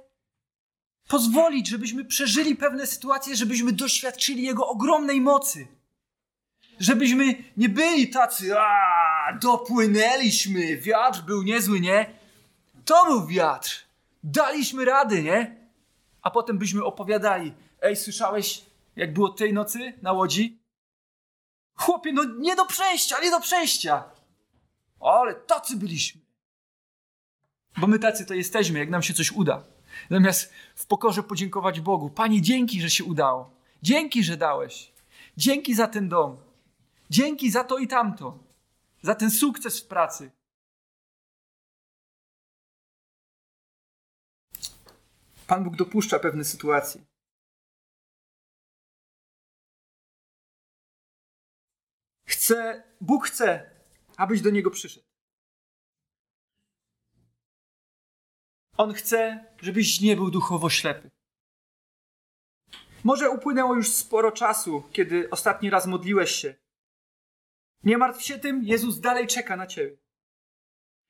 pozwolić, 1.09 1.69
żebyśmy 1.69 2.05
przeżyli 2.05 2.57
pewne 2.57 2.87
sytuacje, 2.87 3.37
żebyśmy 3.37 3.73
doświadczyli 3.73 4.43
Jego 4.43 4.69
ogromnej 4.69 5.21
mocy. 5.21 5.67
Żebyśmy 6.81 7.35
nie 7.57 7.69
byli 7.69 8.09
tacy, 8.09 8.59
a 8.59 9.39
dopłynęliśmy, 9.41 10.77
wiatr 10.77 11.23
był 11.23 11.43
niezły, 11.43 11.81
nie? 11.81 12.15
To 12.85 13.05
był 13.05 13.27
wiatr. 13.27 13.92
Daliśmy 14.23 14.85
rady, 14.85 15.23
nie? 15.23 15.57
A 16.23 16.31
potem 16.31 16.59
byśmy 16.59 16.85
opowiadali, 16.85 17.53
ej, 17.83 17.97
słyszałeś, 17.97 18.65
jak 18.97 19.13
było 19.13 19.29
tej 19.29 19.53
nocy 19.53 19.93
na 20.03 20.13
łodzi? 20.13 20.63
Chłopie, 21.75 22.13
no 22.13 22.25
nie 22.25 22.57
do 22.57 22.67
przejścia, 22.67 23.21
nie 23.21 23.31
do 23.31 23.41
przejścia. 23.41 24.05
Ale 25.01 25.35
tacy 25.35 25.77
byliśmy. 25.77 26.21
Bo 27.77 27.87
my 27.87 27.99
tacy 27.99 28.27
to 28.27 28.35
jesteśmy, 28.35 28.79
jak 28.79 28.91
nam 28.91 29.03
się 29.03 29.15
coś 29.15 29.33
uda. 29.33 29.65
Zamiast 30.11 30.53
w 30.75 30.87
pokorze 30.87 31.23
podziękować 31.23 31.81
Bogu. 31.81 32.11
Panie, 32.11 32.43
dzięki, 32.43 32.81
że 32.81 32.91
się 32.91 33.05
udało. 33.05 33.51
Dzięki, 33.83 34.25
że 34.25 34.37
dałeś. 34.37 34.93
Dzięki 35.37 35.75
za 35.75 35.87
ten 35.87 36.09
dom. 36.09 36.37
Dzięki 37.11 37.51
za 37.51 37.65
to 37.65 37.79
i 37.79 37.89
tamto, 37.89 38.39
za 39.03 39.15
ten 39.15 39.31
sukces 39.31 39.81
w 39.81 39.87
pracy. 39.87 40.31
Pan 45.47 45.65
Bóg 45.65 45.77
dopuszcza 45.77 46.19
pewne 46.19 46.45
sytuacje. 46.45 47.05
Chce, 52.27 52.83
Bóg 53.01 53.27
chce, 53.27 53.71
abyś 54.17 54.41
do 54.41 54.51
Niego 54.51 54.71
przyszedł. 54.71 55.07
On 58.77 58.95
chce, 58.95 59.47
żebyś 59.61 60.01
nie 60.01 60.17
był 60.17 60.31
duchowo 60.31 60.71
ślepy. 60.71 61.11
Może 63.05 63.31
upłynęło 63.31 63.75
już 63.75 63.93
sporo 63.93 64.33
czasu, 64.33 64.83
kiedy 64.93 65.31
ostatni 65.31 65.71
raz 65.71 65.87
modliłeś 65.87 66.31
się. 66.31 66.55
Nie 67.83 67.99
martw 67.99 68.23
się 68.23 68.39
tym, 68.39 68.63
Jezus 68.65 69.01
dalej 69.01 69.27
czeka 69.27 69.57
na 69.57 69.67
ciebie. 69.67 69.97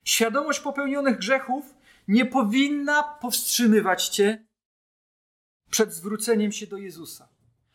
Świadomość 0.05 0.61
popełnionych 0.61 1.19
grzechów 1.19 1.75
nie 2.13 2.27
powinna 2.27 3.03
powstrzymywać 3.03 4.09
cię 4.09 4.47
przed 5.71 5.95
zwróceniem 5.95 6.53
się 6.53 6.67
do 6.67 6.77
Jezusa. 6.77 7.29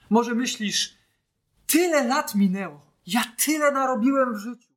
Może 0.10 0.36
myślisz, 0.36 0.98
tyle 1.68 2.08
lat 2.08 2.36
minęło, 2.36 2.92
ja 3.08 3.36
tyle 3.46 3.72
narobiłem 3.72 4.36
w 4.36 4.38
życiu. 4.38 4.74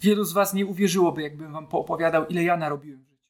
Wielu 0.00 0.24
z 0.24 0.32
Was 0.32 0.54
nie 0.54 0.66
uwierzyłoby, 0.66 1.22
jakbym 1.22 1.52
Wam 1.52 1.68
poopowiadał, 1.68 2.26
ile 2.26 2.42
ja 2.44 2.56
narobiłem 2.56 3.04
w 3.04 3.08
życiu. 3.08 3.26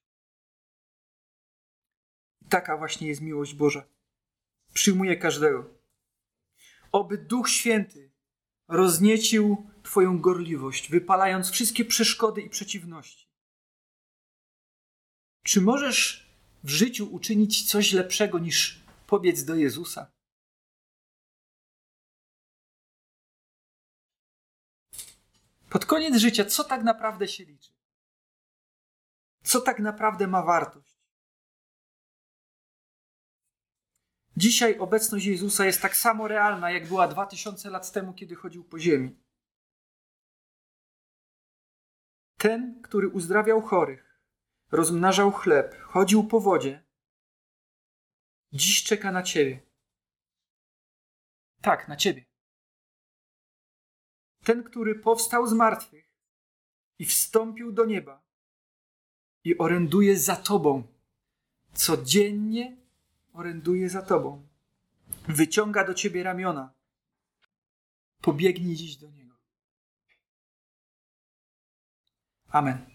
Taka 2.48 2.76
właśnie 2.76 3.08
jest 3.08 3.20
miłość 3.20 3.54
Boża. 3.54 3.84
Przyjmuje 4.72 5.16
każdego. 5.16 5.70
Oby 6.92 7.18
Duch 7.18 7.48
Święty 7.48 8.12
rozniecił 8.68 9.71
Twoją 9.82 10.20
gorliwość, 10.20 10.90
wypalając 10.90 11.50
wszystkie 11.50 11.84
przeszkody 11.84 12.40
i 12.40 12.50
przeciwności. 12.50 13.28
Czy 15.44 15.60
możesz 15.60 16.30
w 16.64 16.68
życiu 16.68 17.14
uczynić 17.14 17.70
coś 17.70 17.92
lepszego 17.92 18.38
niż 18.38 18.80
pobiec 19.06 19.44
do 19.44 19.54
Jezusa? 19.54 20.12
Pod 25.70 25.86
koniec 25.86 26.16
życia, 26.16 26.44
co 26.44 26.64
tak 26.64 26.82
naprawdę 26.82 27.28
się 27.28 27.44
liczy? 27.44 27.72
Co 29.44 29.60
tak 29.60 29.78
naprawdę 29.78 30.26
ma 30.26 30.42
wartość? 30.42 30.92
Dzisiaj 34.36 34.78
obecność 34.78 35.26
Jezusa 35.26 35.64
jest 35.64 35.82
tak 35.82 35.96
samo 35.96 36.28
realna, 36.28 36.70
jak 36.70 36.88
była 36.88 37.08
2000 37.08 37.70
lat 37.70 37.92
temu, 37.92 38.14
kiedy 38.14 38.34
chodził 38.34 38.64
po 38.64 38.78
ziemi. 38.78 39.21
Ten, 42.42 42.82
który 42.82 43.08
uzdrawiał 43.08 43.62
chorych, 43.62 44.20
rozmnażał 44.70 45.32
chleb, 45.32 45.82
chodził 45.82 46.24
po 46.24 46.40
wodzie, 46.40 46.84
dziś 48.52 48.82
czeka 48.82 49.12
na 49.12 49.22
ciebie. 49.22 49.60
Tak, 51.60 51.88
na 51.88 51.96
ciebie. 51.96 52.24
Ten, 54.44 54.64
który 54.64 54.94
powstał 54.94 55.46
z 55.46 55.52
martwych 55.52 56.04
i 56.98 57.06
wstąpił 57.06 57.72
do 57.72 57.84
nieba 57.84 58.22
i 59.44 59.58
oręduje 59.58 60.18
za 60.18 60.36
tobą. 60.36 60.86
Codziennie 61.72 62.76
oręduje 63.32 63.90
za 63.90 64.02
tobą. 64.02 64.48
Wyciąga 65.28 65.84
do 65.84 65.94
ciebie 65.94 66.22
ramiona. 66.22 66.74
Pobiegnij 68.20 68.76
dziś 68.76 68.96
do 68.96 69.10
niego. 69.10 69.21
Amen. 72.54 72.91